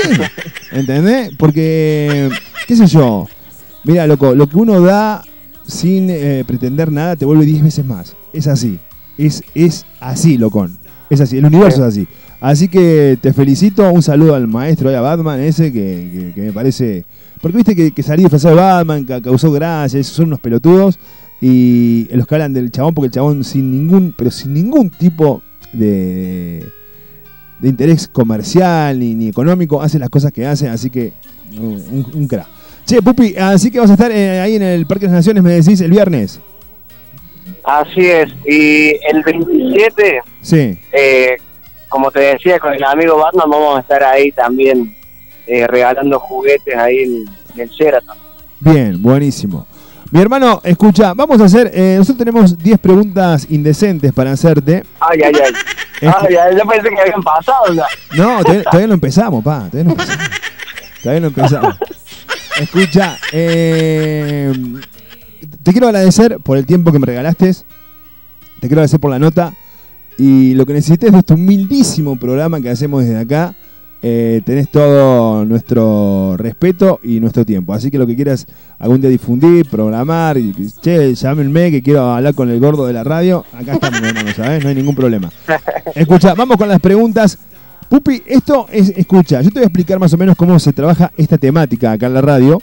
¿Entendés? 0.71 1.31
Porque, 1.37 2.29
qué 2.67 2.75
sé 2.75 2.85
yo, 2.85 3.27
mira, 3.83 4.05
loco, 4.05 4.35
lo 4.35 4.47
que 4.47 4.55
uno 4.57 4.79
da 4.81 5.23
sin 5.65 6.09
eh, 6.11 6.43
pretender 6.45 6.91
nada 6.91 7.15
te 7.15 7.25
vuelve 7.25 7.45
10 7.45 7.63
veces 7.63 7.85
más. 7.85 8.15
Es 8.33 8.45
así, 8.47 8.77
es, 9.17 9.41
es 9.55 9.85
así, 9.99 10.37
locón. 10.37 10.77
Es 11.09 11.21
así, 11.21 11.37
el 11.39 11.45
universo 11.45 11.81
es 11.81 11.87
así. 11.95 12.07
Así 12.39 12.67
que 12.67 13.17
te 13.19 13.33
felicito, 13.33 13.89
un 13.91 14.01
saludo 14.03 14.35
al 14.35 14.47
maestro, 14.47 14.95
a 14.95 15.01
Batman 15.01 15.39
ese, 15.41 15.71
que, 15.73 16.09
que- 16.13 16.33
que 16.35 16.41
me 16.41 16.51
parece... 16.53 17.03
Porque 17.41 17.57
viste 17.57 17.75
que, 17.75 17.91
que 17.91 18.03
salí 18.03 18.21
disfrazado 18.21 18.55
de 18.55 18.61
Batman, 18.61 19.05
que 19.07 19.19
causó 19.23 19.51
gracia, 19.51 20.03
son 20.03 20.27
unos 20.27 20.39
pelotudos. 20.39 20.99
Y 21.41 22.07
los 22.11 22.27
que 22.27 22.35
hablan 22.35 22.53
del 22.53 22.71
chabón, 22.71 22.93
porque 22.93 23.07
el 23.07 23.11
chabón 23.11 23.43
sin 23.43 23.71
ningún, 23.71 24.13
pero 24.15 24.29
sin 24.29 24.53
ningún 24.53 24.91
tipo 24.91 25.41
de, 25.73 26.69
de 27.59 27.67
interés 27.67 28.07
comercial 28.07 28.99
ni, 28.99 29.15
ni 29.15 29.27
económico, 29.29 29.81
hace 29.81 29.97
las 29.97 30.09
cosas 30.09 30.31
que 30.31 30.45
hace, 30.45 30.69
así 30.69 30.89
que 30.91 31.13
un, 31.57 32.05
un 32.13 32.27
crack. 32.27 32.47
Che, 32.85 33.01
Pupi, 33.01 33.35
así 33.37 33.71
que 33.71 33.79
vas 33.79 33.89
a 33.89 33.93
estar 33.93 34.11
eh, 34.11 34.39
ahí 34.39 34.55
en 34.55 34.61
el 34.63 34.85
Parque 34.85 35.05
de 35.07 35.13
las 35.13 35.19
Naciones, 35.19 35.41
me 35.43 35.51
decís, 35.53 35.81
el 35.81 35.89
viernes. 35.91 36.39
Así 37.63 38.05
es, 38.05 38.29
y 38.45 38.89
el 39.11 39.23
27, 39.23 40.19
Sí. 40.41 40.77
eh, 40.91 41.37
como 41.89 42.09
te 42.11 42.19
decía, 42.19 42.59
con 42.59 42.73
el 42.73 42.83
amigo 42.83 43.17
Batman 43.17 43.49
vamos 43.49 43.77
a 43.77 43.81
estar 43.81 44.03
ahí 44.03 44.31
también 44.31 44.95
eh, 45.47 45.67
regalando 45.67 46.19
juguetes 46.19 46.75
ahí 46.75 46.99
en, 46.99 47.25
en 47.55 47.59
el 47.59 47.69
Sheraton. 47.69 48.17
Bien, 48.59 49.01
buenísimo. 49.01 49.67
Mi 50.11 50.19
hermano, 50.19 50.59
escucha, 50.65 51.13
vamos 51.13 51.39
a 51.39 51.45
hacer, 51.45 51.71
eh, 51.73 51.95
nosotros 51.97 52.17
tenemos 52.17 52.57
10 52.57 52.79
preguntas 52.79 53.47
indecentes 53.49 54.11
para 54.11 54.33
hacerte. 54.33 54.83
Ay, 54.99 55.21
ay, 55.23 55.33
ay. 55.41 55.53
Es 56.01 56.13
Ay, 56.19 56.35
ay, 56.35 56.57
yo 56.57 56.67
pensé 56.67 56.89
que 56.89 56.99
habían 56.99 57.23
pasado 57.23 57.73
ya. 57.73 57.85
No, 58.17 58.41
todavía, 58.41 58.63
todavía 58.63 58.87
no 58.87 58.93
empezamos, 58.95 59.41
pa. 59.41 59.69
Todavía 59.69 59.83
no 59.85 59.91
empezamos. 59.91 60.27
Todavía 61.01 61.21
no 61.21 61.27
empezamos. 61.27 61.75
Escucha, 62.59 63.17
eh, 63.31 64.53
te 65.63 65.71
quiero 65.71 65.87
agradecer 65.87 66.39
por 66.43 66.57
el 66.57 66.65
tiempo 66.65 66.91
que 66.91 66.99
me 66.99 67.05
regalaste. 67.05 67.53
Te 67.53 68.67
quiero 68.67 68.75
agradecer 68.81 68.99
por 68.99 69.11
la 69.11 69.19
nota. 69.19 69.53
Y 70.17 70.55
lo 70.55 70.65
que 70.65 70.73
necesites 70.73 71.11
de 71.11 71.19
este 71.19 71.33
humildísimo 71.35 72.19
programa 72.19 72.59
que 72.59 72.69
hacemos 72.69 73.03
desde 73.03 73.19
acá, 73.19 73.55
eh, 74.01 74.41
tenés 74.43 74.69
todo 74.69 75.45
nuestro 75.45 76.35
respeto 76.37 76.99
y 77.03 77.19
nuestro 77.19 77.45
tiempo. 77.45 77.73
Así 77.73 77.91
que 77.91 77.97
lo 77.97 78.07
que 78.07 78.15
quieras 78.15 78.47
algún 78.79 78.99
día 79.01 79.09
difundir, 79.09 79.67
programar, 79.69 80.37
y, 80.37 80.53
che, 80.81 81.13
llámenme 81.13 81.71
que 81.71 81.81
quiero 81.83 82.01
hablar 82.11 82.33
con 82.33 82.49
el 82.49 82.59
gordo 82.59 82.87
de 82.87 82.93
la 82.93 83.03
radio, 83.03 83.45
acá 83.53 83.73
estamos, 83.73 84.01
hermano, 84.03 84.31
¿sabes? 84.35 84.63
No 84.63 84.69
hay 84.69 84.75
ningún 84.75 84.95
problema. 84.95 85.31
Escucha, 85.95 86.33
vamos 86.33 86.57
con 86.57 86.67
las 86.67 86.79
preguntas. 86.79 87.37
Pupi, 87.89 88.23
esto 88.25 88.67
es, 88.71 88.89
escucha, 88.95 89.41
yo 89.41 89.49
te 89.49 89.55
voy 89.55 89.63
a 89.63 89.67
explicar 89.67 89.99
más 89.99 90.13
o 90.13 90.17
menos 90.17 90.35
cómo 90.37 90.57
se 90.59 90.71
trabaja 90.71 91.11
esta 91.17 91.37
temática 91.37 91.91
acá 91.91 92.07
en 92.07 92.13
la 92.13 92.21
radio. 92.21 92.61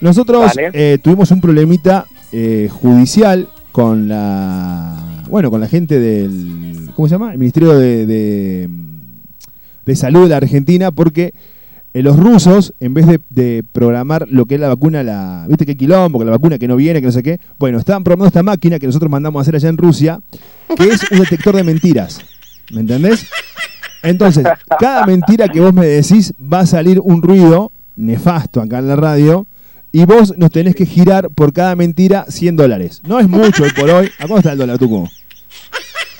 Nosotros 0.00 0.54
Vale. 0.54 0.70
eh, 0.74 0.98
tuvimos 1.02 1.30
un 1.30 1.40
problemita 1.40 2.04
eh, 2.32 2.68
judicial 2.70 3.48
con 3.72 4.08
la, 4.08 5.24
bueno, 5.30 5.50
con 5.50 5.60
la 5.60 5.68
gente 5.68 5.98
del, 5.98 6.90
¿cómo 6.94 7.08
se 7.08 7.14
llama? 7.14 7.32
El 7.32 7.38
Ministerio 7.38 7.78
de, 7.78 8.06
de, 8.06 8.68
de 9.88 9.96
Salud 9.96 10.30
Argentina, 10.30 10.90
porque 10.90 11.32
eh, 11.94 12.02
los 12.02 12.18
rusos, 12.18 12.74
en 12.78 12.92
vez 12.92 13.06
de, 13.30 13.64
programar 13.72 14.28
lo 14.30 14.44
que 14.44 14.56
es 14.56 14.60
la 14.60 14.68
vacuna, 14.68 15.02
la, 15.02 15.46
viste 15.48 15.64
qué 15.64 15.78
quilombo, 15.78 16.18
que 16.18 16.26
la 16.26 16.30
vacuna 16.30 16.58
que 16.58 16.68
no 16.68 16.76
viene, 16.76 17.00
que 17.00 17.06
no 17.06 17.12
sé 17.12 17.22
qué, 17.22 17.40
bueno, 17.58 17.78
estaban 17.78 18.04
programando 18.04 18.28
esta 18.28 18.42
máquina 18.42 18.78
que 18.78 18.86
nosotros 18.86 19.10
mandamos 19.10 19.40
a 19.40 19.42
hacer 19.42 19.56
allá 19.56 19.70
en 19.70 19.78
Rusia, 19.78 20.20
que 20.76 20.84
es 20.84 21.10
un 21.10 21.20
detector 21.20 21.56
de 21.56 21.64
mentiras. 21.64 22.20
¿Me 22.70 22.82
entendés? 22.82 23.26
Entonces, 24.02 24.46
cada 24.78 25.06
mentira 25.06 25.48
que 25.48 25.60
vos 25.60 25.72
me 25.72 25.86
decís 25.86 26.34
va 26.40 26.60
a 26.60 26.66
salir 26.66 27.00
un 27.00 27.22
ruido 27.22 27.72
nefasto 27.96 28.60
acá 28.60 28.80
en 28.80 28.88
la 28.88 28.96
radio 28.96 29.46
y 29.90 30.04
vos 30.04 30.36
nos 30.36 30.50
tenés 30.50 30.74
que 30.74 30.84
girar 30.84 31.30
por 31.30 31.54
cada 31.54 31.74
mentira 31.74 32.26
100 32.28 32.56
dólares. 32.56 33.00
No 33.08 33.18
es 33.18 33.28
mucho 33.28 33.64
hoy 33.64 33.70
por 33.70 33.88
hoy. 33.88 34.10
¿A 34.18 34.28
cuánto 34.28 34.38
está 34.38 34.52
el 34.52 34.58
dólar? 34.58 34.78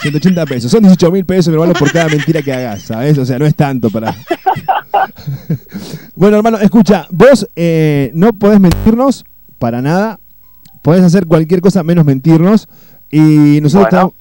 180 0.01 0.47
pesos. 0.47 0.71
Son 0.71 0.81
18 0.83 1.11
mil 1.13 1.25
pesos, 1.25 1.53
hermano, 1.53 1.73
por 1.75 1.91
cada 1.93 2.09
mentira 2.09 2.43
que 2.43 2.53
hagas, 2.53 2.83
¿sabes? 2.83 3.17
O 3.19 3.25
sea, 3.27 3.39
no 3.39 3.47
es 3.47 3.55
tanto 3.55 3.91
para... 3.91 4.15
bueno, 6.15 6.37
hermano, 6.37 6.59
escucha, 6.59 7.07
vos 7.11 7.49
eh, 7.57 8.11
no 8.15 8.33
podés 8.33 8.61
mentirnos 8.61 9.25
para 9.59 9.83
nada. 9.83 10.19
Podés 10.83 11.03
hacer 11.03 11.27
cualquier 11.27 11.61
cosa 11.61 11.83
menos 11.83 12.05
mentirnos. 12.05 12.69
Y 13.11 13.61
nosotros 13.63 13.91
Bueno. 13.91 14.15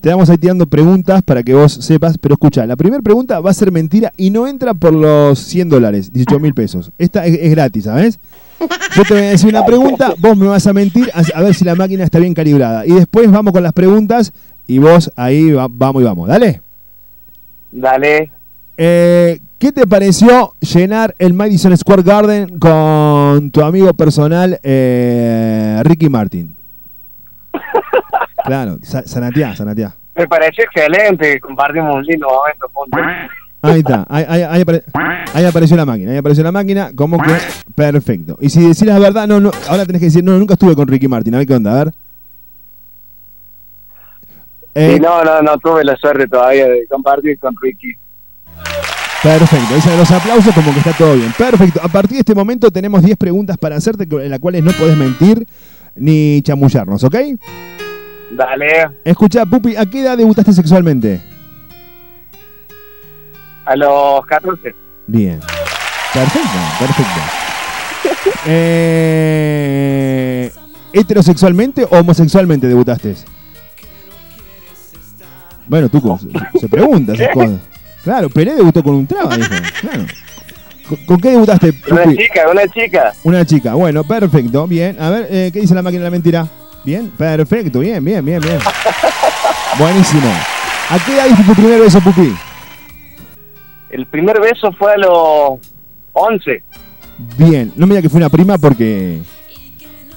te- 0.00 0.10
vamos 0.10 0.30
ahí 0.30 0.38
tirando 0.38 0.66
preguntas 0.66 1.22
para 1.22 1.42
que 1.42 1.54
vos 1.54 1.72
sepas. 1.72 2.18
Pero 2.18 2.34
escucha, 2.34 2.66
la 2.66 2.76
primera 2.76 3.02
pregunta 3.02 3.40
va 3.40 3.50
a 3.50 3.54
ser 3.54 3.70
mentira 3.72 4.12
y 4.16 4.30
no 4.30 4.46
entra 4.46 4.74
por 4.74 4.92
los 4.92 5.38
100 5.38 5.68
dólares, 5.68 6.12
18 6.12 6.40
mil 6.40 6.54
pesos. 6.54 6.90
Esta 6.98 7.26
es, 7.26 7.38
es 7.40 7.50
gratis, 7.50 7.84
¿sabes? 7.84 8.18
Yo 8.94 9.02
te 9.02 9.14
voy 9.14 9.22
a 9.24 9.30
decir 9.30 9.48
una 9.48 9.66
pregunta, 9.66 10.14
vos 10.18 10.36
me 10.36 10.46
vas 10.46 10.64
a 10.68 10.72
mentir 10.72 11.10
a, 11.14 11.22
a 11.36 11.42
ver 11.42 11.52
si 11.52 11.64
la 11.64 11.74
máquina 11.74 12.04
está 12.04 12.20
bien 12.20 12.32
calibrada. 12.32 12.86
Y 12.86 12.92
después 12.92 13.28
vamos 13.30 13.52
con 13.52 13.62
las 13.64 13.72
preguntas 13.72 14.32
y 14.74 14.78
vos 14.78 15.10
ahí 15.16 15.52
va- 15.52 15.68
vamos 15.70 16.02
y 16.02 16.04
vamos. 16.04 16.28
Dale. 16.28 16.60
Dale. 17.70 18.30
Eh, 18.76 19.38
¿Qué 19.58 19.70
te 19.70 19.86
pareció 19.86 20.54
llenar 20.60 21.14
el 21.18 21.34
Madison 21.34 21.76
Square 21.76 22.02
Garden 22.02 22.58
con 22.58 23.50
tu 23.50 23.62
amigo 23.62 23.92
personal 23.94 24.58
eh, 24.62 25.80
Ricky 25.84 26.08
Martin? 26.08 26.54
Claro, 28.44 28.78
sa- 28.82 29.04
Sanatea, 29.06 29.54
Sanatea. 29.54 29.94
Me 30.16 30.26
pareció 30.26 30.64
excelente. 30.64 31.38
Compartimos 31.40 31.94
un 31.94 32.02
lindo 32.02 32.26
momento 32.26 32.68
juntos. 32.72 33.00
Ahí 33.62 33.78
está, 33.78 34.04
ahí, 34.08 34.24
ahí- 34.28 34.42
ahí 34.42 34.62
apare- 34.62 34.82
ahí 35.32 35.44
apareció 35.44 35.76
la 35.76 35.86
máquina, 35.86 36.10
ahí 36.10 36.16
apareció 36.18 36.42
la 36.42 36.50
máquina, 36.50 36.90
como 36.96 37.18
que 37.22 37.30
perfecto. 37.76 38.36
Y 38.40 38.48
si 38.50 38.60
decís 38.62 38.82
la 38.82 38.98
verdad, 38.98 39.28
no, 39.28 39.38
no, 39.38 39.52
ahora 39.68 39.86
tenés 39.86 40.00
que 40.00 40.06
decir, 40.06 40.24
no, 40.24 40.36
nunca 40.36 40.54
estuve 40.54 40.74
con 40.74 40.88
Ricky 40.88 41.06
Martin, 41.06 41.36
a 41.36 41.38
ver 41.38 41.46
qué 41.46 41.54
onda, 41.54 41.70
a 41.80 41.84
ver. 41.84 41.94
Eh, 44.74 44.94
Y 44.96 45.00
no, 45.00 45.22
no, 45.24 45.42
no 45.42 45.58
tuve 45.58 45.84
la 45.84 45.96
suerte 45.96 46.26
todavía 46.26 46.66
de 46.66 46.86
compartir 46.88 47.38
con 47.38 47.54
Ricky. 47.60 47.92
Perfecto, 49.22 49.80
salen 49.80 49.98
los 49.98 50.10
aplausos 50.10 50.52
como 50.54 50.72
que 50.72 50.78
está 50.80 50.92
todo 50.94 51.14
bien. 51.14 51.32
Perfecto, 51.38 51.80
a 51.82 51.88
partir 51.88 52.14
de 52.14 52.20
este 52.20 52.34
momento 52.34 52.70
tenemos 52.72 53.02
10 53.02 53.16
preguntas 53.16 53.56
para 53.56 53.76
hacerte 53.76 54.06
en 54.10 54.30
las 54.30 54.40
cuales 54.40 54.64
no 54.64 54.72
podés 54.72 54.96
mentir 54.96 55.46
ni 55.94 56.42
chamullarnos, 56.42 57.04
¿ok? 57.04 57.14
Dale. 58.32 58.88
Escucha, 59.04 59.46
Pupi, 59.46 59.76
¿a 59.76 59.86
qué 59.86 60.00
edad 60.00 60.16
debutaste 60.16 60.52
sexualmente? 60.52 61.20
A 63.64 63.76
los 63.76 64.26
14. 64.26 64.74
Bien. 65.06 65.38
Perfecto, 66.12 66.48
perfecto. 66.78 67.20
Eh, 68.44 70.50
¿Heterosexualmente 70.92 71.84
o 71.84 72.00
homosexualmente 72.00 72.66
debutaste? 72.66 73.14
Bueno, 75.66 75.88
tú 75.88 76.18
se, 76.52 76.60
se 76.60 76.68
pregunta 76.68 77.12
esas 77.14 77.28
cosas. 77.30 77.60
Claro, 78.04 78.28
Pelé 78.30 78.54
debutó 78.54 78.82
con 78.82 78.94
un 78.94 79.06
traba, 79.06 79.36
dijo. 79.36 79.48
Claro. 79.80 80.04
¿Con, 80.88 80.98
con 81.06 81.20
qué 81.20 81.30
debutaste, 81.30 81.72
Una 81.90 82.04
chica, 82.16 82.42
una 82.50 82.68
chica. 82.68 83.12
Una 83.22 83.44
chica. 83.46 83.74
Bueno, 83.74 84.02
perfecto, 84.04 84.66
bien. 84.66 84.96
A 85.00 85.10
ver, 85.10 85.28
eh, 85.30 85.50
¿qué 85.52 85.60
dice 85.60 85.74
la 85.74 85.82
máquina 85.82 86.00
de 86.00 86.06
la 86.06 86.10
mentira? 86.10 86.48
Bien, 86.84 87.10
perfecto, 87.16 87.78
bien, 87.78 88.04
bien, 88.04 88.24
bien, 88.24 88.40
bien. 88.40 88.58
Buenísimo. 89.78 90.28
¿A 90.90 90.98
qué 91.04 91.14
edad 91.14 91.26
diste 91.28 91.44
tu 91.44 91.54
primer 91.54 91.80
beso, 91.80 92.00
Pupi? 92.00 92.34
El 93.90 94.06
primer 94.06 94.40
beso 94.40 94.72
fue 94.72 94.92
a 94.92 94.96
los 94.96 95.60
11. 96.12 96.62
Bien, 97.38 97.72
no 97.76 97.86
me 97.86 97.94
diga 97.94 98.02
que 98.02 98.08
fue 98.08 98.18
una 98.18 98.28
prima 98.30 98.58
porque. 98.58 99.20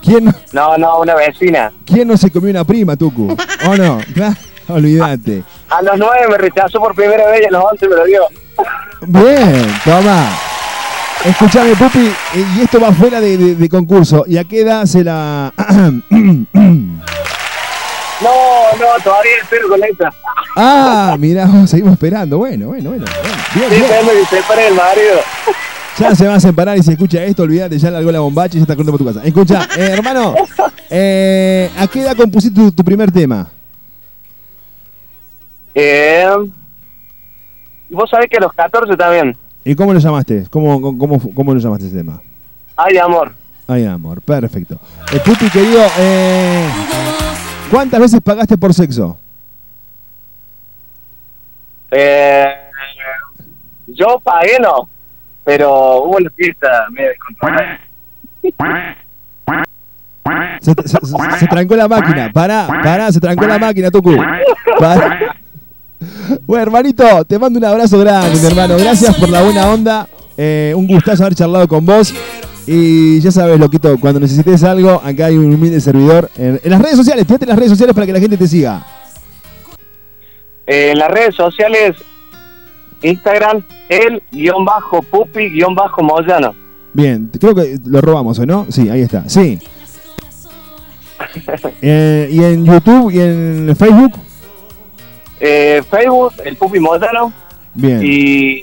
¿Quién, 0.02 0.26
no- 0.26 0.34
No, 0.54 0.78
no, 0.78 1.00
una 1.02 1.16
vecina. 1.16 1.72
quién 1.86 2.08
no 2.08 2.16
se 2.18 2.30
comió 2.32 2.50
una 2.52 2.64
prima, 2.64 2.96
Tucu? 2.96 3.36
¿O 3.68 3.76
no? 3.76 4.00
Claro, 4.14 4.36
olvídate. 4.74 5.44
A 5.70 5.82
los 5.82 5.98
9 5.98 6.16
me 6.30 6.38
rechazó 6.38 6.80
por 6.80 6.94
primera 6.96 7.30
vez 7.30 7.42
y 7.44 7.46
a 7.46 7.52
los 7.52 7.64
11 7.72 7.88
me 7.90 7.96
lo 7.96 8.06
dio. 8.06 8.22
Bien, 9.08 9.68
toma. 9.84 10.30
Escuchame, 11.26 11.76
Pupi, 11.76 12.12
y 12.36 12.62
esto 12.62 12.80
va 12.80 12.92
fuera 12.92 13.20
de, 13.20 13.38
de- 13.38 13.56
de 13.56 13.70
concurso. 13.70 14.26
¿Y 14.28 14.38
a 14.38 14.44
qué 14.44 14.62
edad 14.62 14.86
se 14.86 15.04
la. 15.04 15.52
No, 18.22 18.30
no, 18.80 19.04
todavía 19.04 19.32
espero 19.42 19.68
con 19.68 19.84
esta. 19.84 20.10
ah, 20.56 21.16
mirá, 21.20 21.48
seguimos 21.68 21.94
esperando. 21.94 22.38
Bueno, 22.38 22.68
bueno, 22.68 22.92
bueno. 22.92 23.06
bueno. 23.06 23.32
Bien, 23.54 23.70
Sí, 23.70 23.76
bien. 23.76 23.90
que 24.20 24.26
se 24.26 24.38
separe 24.42 24.68
el 24.68 24.74
marido. 24.74 25.20
Ya 26.00 26.16
se 26.16 26.28
va 26.28 26.36
a 26.36 26.40
separar 26.40 26.78
y 26.78 26.84
si 26.84 26.92
escucha 26.92 27.24
esto, 27.24 27.44
olvídate, 27.44 27.78
ya 27.78 27.92
largó 27.92 28.12
la 28.12 28.20
bombacha 28.20 28.56
y 28.56 28.60
ya 28.60 28.64
está 28.64 28.76
corriendo 28.76 28.98
por 28.98 29.00
tu 29.00 29.14
casa. 29.14 29.26
Escucha, 29.28 29.68
eh, 29.78 29.92
hermano, 29.94 30.34
eh, 30.90 31.70
¿a 31.78 31.88
qué 31.88 32.02
edad 32.02 32.16
compusiste 32.18 32.56
tu, 32.60 32.72
tu 32.72 32.84
primer 32.84 33.12
tema? 33.12 33.48
Eh, 35.76 36.26
vos 37.90 38.10
sabés 38.10 38.28
que 38.30 38.38
a 38.38 38.42
los 38.42 38.54
14 38.54 38.96
también. 38.96 39.38
¿Y 39.64 39.76
cómo 39.76 39.94
lo 39.94 40.00
llamaste? 40.00 40.46
¿Cómo, 40.50 40.80
cómo, 40.98 41.20
cómo, 41.34 41.54
lo 41.54 41.60
llamaste 41.60 41.88
ese 41.88 41.98
tema? 41.98 42.22
Ay, 42.78 42.98
amor. 42.98 43.34
Ay, 43.68 43.86
amor, 43.86 44.22
perfecto. 44.22 44.80
Eh, 45.12 45.20
Pupi, 45.26 45.50
querido, 45.50 45.82
eh, 46.00 46.68
¿cuántas 47.72 48.00
veces 48.00 48.22
pagaste 48.22 48.58
por 48.58 48.74
sexo? 48.74 49.18
Eh, 51.92 52.46
yo 53.88 54.20
pagué, 54.24 54.58
no. 54.62 54.88
Pero 55.44 56.04
hubo 56.04 56.18
una 56.18 56.30
fiesta 56.32 56.88
medio 56.92 57.10
descontrolada. 57.10 57.80
Se, 60.62 60.74
se- 60.74 60.88
se- 61.06 61.40
se 61.40 61.48
trancó 61.48 61.76
la 61.76 61.88
máquina. 61.88 62.32
Pará, 62.34 62.68
pará, 62.84 63.12
se 63.12 63.20
trancó 63.20 63.46
la 63.46 63.60
máquina, 63.60 63.92
Tucu. 63.92 64.16
Pará. 64.80 65.36
Bueno, 66.46 66.64
hermanito, 66.64 67.26
te 67.26 67.40
mando 67.40 67.60
un 67.60 67.66
abrazo 67.66 68.00
grande, 68.00 68.40
mi 68.40 68.46
hermano. 68.46 68.78
Gracias 68.78 69.16
por 69.16 69.30
la 69.30 69.42
buena 69.42 69.70
onda. 69.70 70.08
Eh, 70.38 70.74
un 70.76 70.88
gustazo 70.88 71.24
haber 71.24 71.36
charlado 71.36 71.68
con 71.68 71.86
vos. 71.86 72.14
Y 72.68 73.20
ya 73.22 73.32
sabes, 73.32 73.60
loquito, 73.60 73.98
cuando 74.00 74.20
necesites 74.20 74.64
algo, 74.64 75.02
acá 75.04 75.28
hay 75.28 75.38
un 75.38 75.54
humilde 75.54 75.80
servidor. 75.80 76.30
En, 76.38 76.60
en 76.64 76.72
las 76.72 76.82
redes 76.82 76.98
sociales, 76.98 77.26
tirate 77.28 77.46
en 77.46 77.50
las 77.50 77.58
redes 77.58 77.72
sociales 77.72 77.94
para 77.94 78.08
que 78.08 78.14
la 78.14 78.20
gente 78.20 78.38
te 78.38 78.48
siga. 78.48 78.86
Eh, 80.68 80.92
en 80.92 81.00
las 81.00 81.10
redes 81.10 81.36
sociales, 81.36 81.96
Instagram, 83.02 83.64
el 83.88 84.24
guion 84.32 84.66
bajo 84.66 85.02
pupi 85.04 85.50
guion 85.50 85.76
bajo 85.76 86.02
moyano. 86.02 86.56
Bien, 86.94 87.30
creo 87.40 87.54
que 87.54 87.78
lo 87.86 88.02
robamos, 88.02 88.40
¿o 88.40 88.46
no? 88.46 88.66
Sí, 88.70 88.90
ahí 88.90 89.02
está. 89.02 89.28
Sí. 89.28 89.60
Eh, 91.82 92.30
y 92.32 92.42
en 92.44 92.66
YouTube 92.66 93.12
y 93.12 93.20
en 93.20 93.76
Facebook. 93.78 94.14
Eh, 95.40 95.84
Facebook, 95.90 96.34
el 96.44 96.56
pupi 96.56 96.80
moyano. 96.80 97.32
Bien. 97.74 98.00
Y 98.04 98.62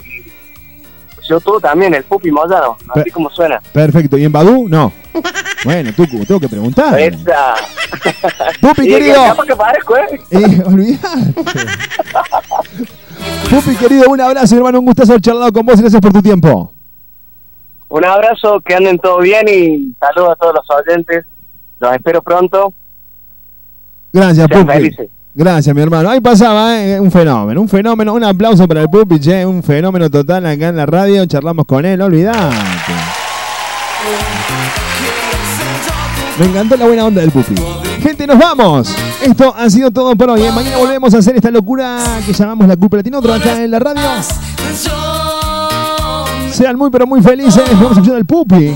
YouTube 1.29 1.61
también, 1.61 1.95
el 1.95 2.05
pupi 2.05 2.31
moyano. 2.31 2.77
Así 2.95 3.11
como 3.11 3.31
suena. 3.31 3.61
Perfecto. 3.73 4.17
¿Y 4.19 4.25
en 4.25 4.33
Badu? 4.33 4.69
No. 4.69 4.93
Bueno, 5.65 5.93
Tucu, 5.93 6.25
tengo 6.27 6.41
que 6.41 6.49
preguntar. 6.49 6.99
Esa. 6.99 7.55
Pupi, 8.61 8.83
querido. 8.89 9.37
que 9.47 9.55
parezco, 9.55 9.97
¿eh? 9.97 10.21
Eh, 10.33 10.63
olvidate. 10.67 11.35
Pupi, 13.49 13.77
querido, 13.77 14.11
un 14.11 14.21
abrazo, 14.21 14.57
hermano. 14.57 14.81
Un 14.81 14.87
gustazo 14.87 15.13
haber 15.13 15.23
charlado 15.23 15.53
con 15.53 15.65
vos 15.65 15.81
gracias 15.81 16.01
por 16.01 16.13
tu 16.13 16.21
tiempo. 16.21 16.75
Un 17.89 18.05
abrazo, 18.05 18.61
que 18.61 18.75
anden 18.75 18.99
todo 18.99 19.19
bien 19.21 19.47
y 19.49 19.95
saludos 20.01 20.33
a 20.33 20.35
todos 20.37 20.55
los 20.57 20.67
oyentes. 20.71 21.27
Los 21.79 21.93
espero 21.95 22.23
pronto. 22.23 22.73
Gracias, 24.13 24.49
Sean 24.49 24.67
Pupi. 24.67 24.73
felices. 24.73 25.11
Gracias, 25.35 25.75
mi 25.75 25.81
hermano. 25.81 26.11
Ahí 26.11 26.21
pasaba, 26.21 26.79
¿eh? 26.79 27.01
un 27.01 27.11
fenómeno, 27.11 27.61
un 27.63 27.69
fenómeno. 27.69 28.13
Un 28.13 28.25
aplauso 28.25 28.69
para 28.69 28.83
el 28.83 28.91
Pupi, 28.91 29.19
che, 29.19 29.47
un 29.47 29.63
fenómeno 29.63 30.11
total 30.11 30.45
acá 30.47 30.69
en 30.69 30.77
la 30.77 30.85
radio. 30.85 31.25
Charlamos 31.25 31.65
con 31.65 31.85
él, 31.87 32.03
olvidate. 32.03 32.55
Me 36.39 36.47
encantó 36.47 36.77
la 36.77 36.87
buena 36.87 37.07
onda 37.07 37.23
del 37.23 37.31
Pupi. 37.31 37.55
Gente, 38.03 38.27
nos 38.27 38.39
vamos. 38.39 38.95
Esto 39.23 39.55
ha 39.57 39.71
sido 39.71 39.91
todo 39.91 40.15
por 40.17 40.29
hoy. 40.29 40.43
¿eh? 40.43 40.53
Mañana 40.53 40.77
volvemos 40.77 41.15
a 41.15 41.19
hacer 41.19 41.37
esta 41.37 41.51
locura 41.51 41.99
que 42.27 42.33
llamamos 42.35 42.69
la 42.69 42.77
Culpa 42.77 42.99
Latino, 42.99 43.19
otro 43.19 43.33
acá 43.33 43.63
en 43.63 43.71
la 43.71 43.79
radio. 43.79 44.03
Sean 46.51 46.77
muy, 46.77 46.91
pero 46.91 47.07
muy 47.07 47.23
felices. 47.23 47.63
Vamos 47.73 47.93
escuchando 47.93 48.17
al 48.17 48.27
Pupi. 48.27 48.75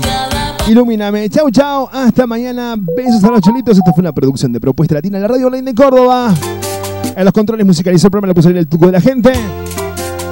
Ilumíname. 0.67 1.29
Chau, 1.29 1.49
chau. 1.49 1.87
Hasta 1.91 2.27
mañana. 2.27 2.75
Besos 2.77 3.23
a 3.23 3.31
los 3.31 3.41
cholitos. 3.41 3.77
Esto 3.77 3.91
fue 3.93 4.01
una 4.01 4.11
producción 4.11 4.51
de 4.51 4.59
Propuesta 4.59 4.95
Latina 4.95 5.17
en 5.17 5.21
la 5.21 5.27
radio 5.29 5.47
online 5.47 5.71
de 5.71 5.75
Córdoba. 5.75 6.33
En 7.15 7.23
los 7.23 7.33
controles 7.33 7.65
musicalizó 7.65 8.07
el 8.07 8.11
programa, 8.11 8.27
le 8.27 8.35
puso 8.35 8.49
el 8.49 8.67
tuco 8.67 8.87
de 8.87 8.91
la 8.91 9.01
gente. 9.01 9.31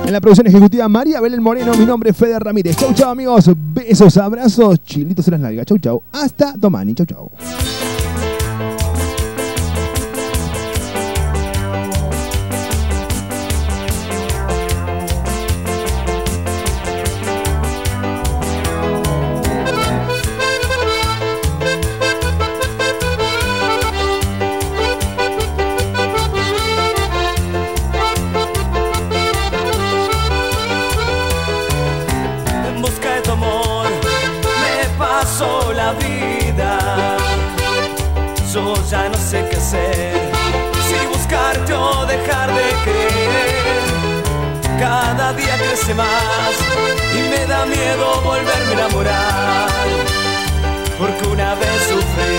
En 0.05 0.11
la 0.11 0.21
producción 0.21 0.45
ejecutiva 0.45 0.87
María 0.87 1.19
Belén 1.19 1.41
Moreno, 1.41 1.73
mi 1.73 1.85
nombre 1.85 2.09
es 2.09 2.17
Fede 2.17 2.37
Ramírez. 2.37 2.75
Chau, 2.75 2.93
chau, 2.93 3.11
amigos. 3.11 3.49
Besos, 3.73 4.17
abrazos, 4.17 4.83
chilitos 4.83 5.25
en 5.27 5.31
las 5.31 5.41
nalgas. 5.41 5.65
Chau, 5.65 5.77
chau. 5.79 6.03
Hasta 6.11 6.53
Domani. 6.57 6.93
Chau, 6.93 7.05
chau. 7.05 7.31
Cada 44.85 45.33
día 45.33 45.57
crece 45.57 45.95
más 45.95 46.53
y 47.17 47.29
me 47.31 47.47
da 47.47 47.65
miedo 47.65 48.21
volverme 48.21 48.69
a 48.69 48.73
enamorar. 48.73 49.69
Porque 50.99 51.27
una 51.27 51.55
vez 51.55 51.79
sufrí 51.89 52.37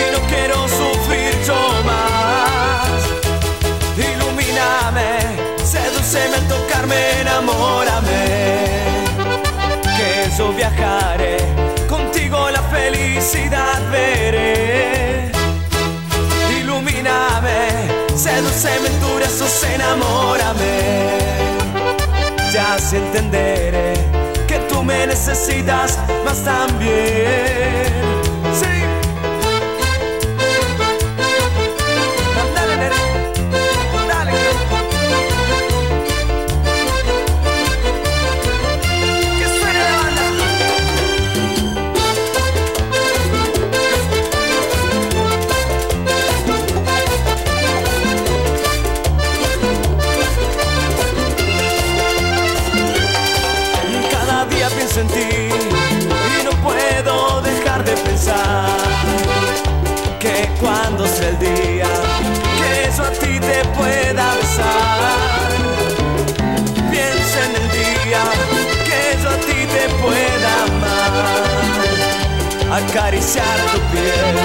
y 0.00 0.04
no 0.14 0.20
quiero 0.26 0.56
sufrir 0.66 1.32
yo 1.46 1.60
más. 1.84 2.98
Ilumíname, 3.98 5.18
sedúceme 5.62 6.36
al 6.36 6.48
tocarme, 6.48 7.20
enamórame. 7.20 8.24
Que 9.98 10.30
yo 10.38 10.50
viajaré, 10.50 11.36
contigo 11.86 12.48
la 12.48 12.62
felicidad 12.62 13.82
veré. 13.92 15.30
Ilumíname, 16.58 17.58
sedúceme 18.16 18.86
en 18.88 19.00
tus 19.00 19.14
brazos, 19.16 19.64
enamórame. 19.74 21.33
Ya 22.54 22.74
así 22.74 22.98
entenderé 22.98 23.94
que 24.46 24.60
tú 24.68 24.84
me 24.84 25.08
necesitas 25.08 25.98
más 26.24 26.44
también. 26.44 28.13
Acariciar 72.94 73.58
tu 73.72 73.80
piel 73.90 74.36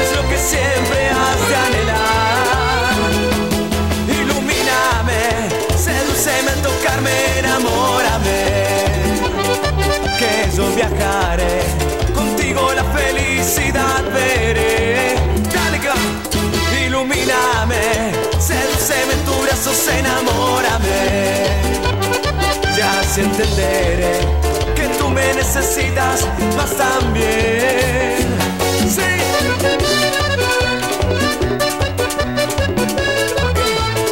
es 0.00 0.16
lo 0.16 0.22
que 0.28 0.38
siempre 0.38 1.10
has 1.10 1.48
de 1.48 1.56
anhelar. 1.66 2.94
Ilumíname, 4.20 5.22
sedúceme 5.76 6.50
al 6.52 6.62
tocarme, 6.62 7.10
enamórame. 7.40 8.40
Que 10.20 10.56
yo 10.56 10.70
viajaré, 10.76 11.62
contigo 12.14 12.72
la 12.74 12.84
felicidad 12.84 14.04
veré. 14.12 15.16
Dale. 15.52 15.80
Ilumíname, 16.86 18.12
sedúceme 18.38 19.14
en 19.14 19.24
tus 19.24 19.42
brazos, 19.46 19.88
enamórame. 19.88 21.00
Ya 22.76 23.00
así 23.00 23.20
entenderé 23.20 24.63
que 24.84 24.98
tú 24.98 25.08
me 25.08 25.32
necesitas 25.34 26.26
más 26.56 26.76
también. 26.76 28.18
Sí. 28.88 29.00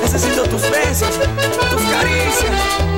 Necesito 0.02 0.44
tus 0.44 0.62
besos, 0.70 1.10
tus 1.70 1.82
caricias. 1.90 2.91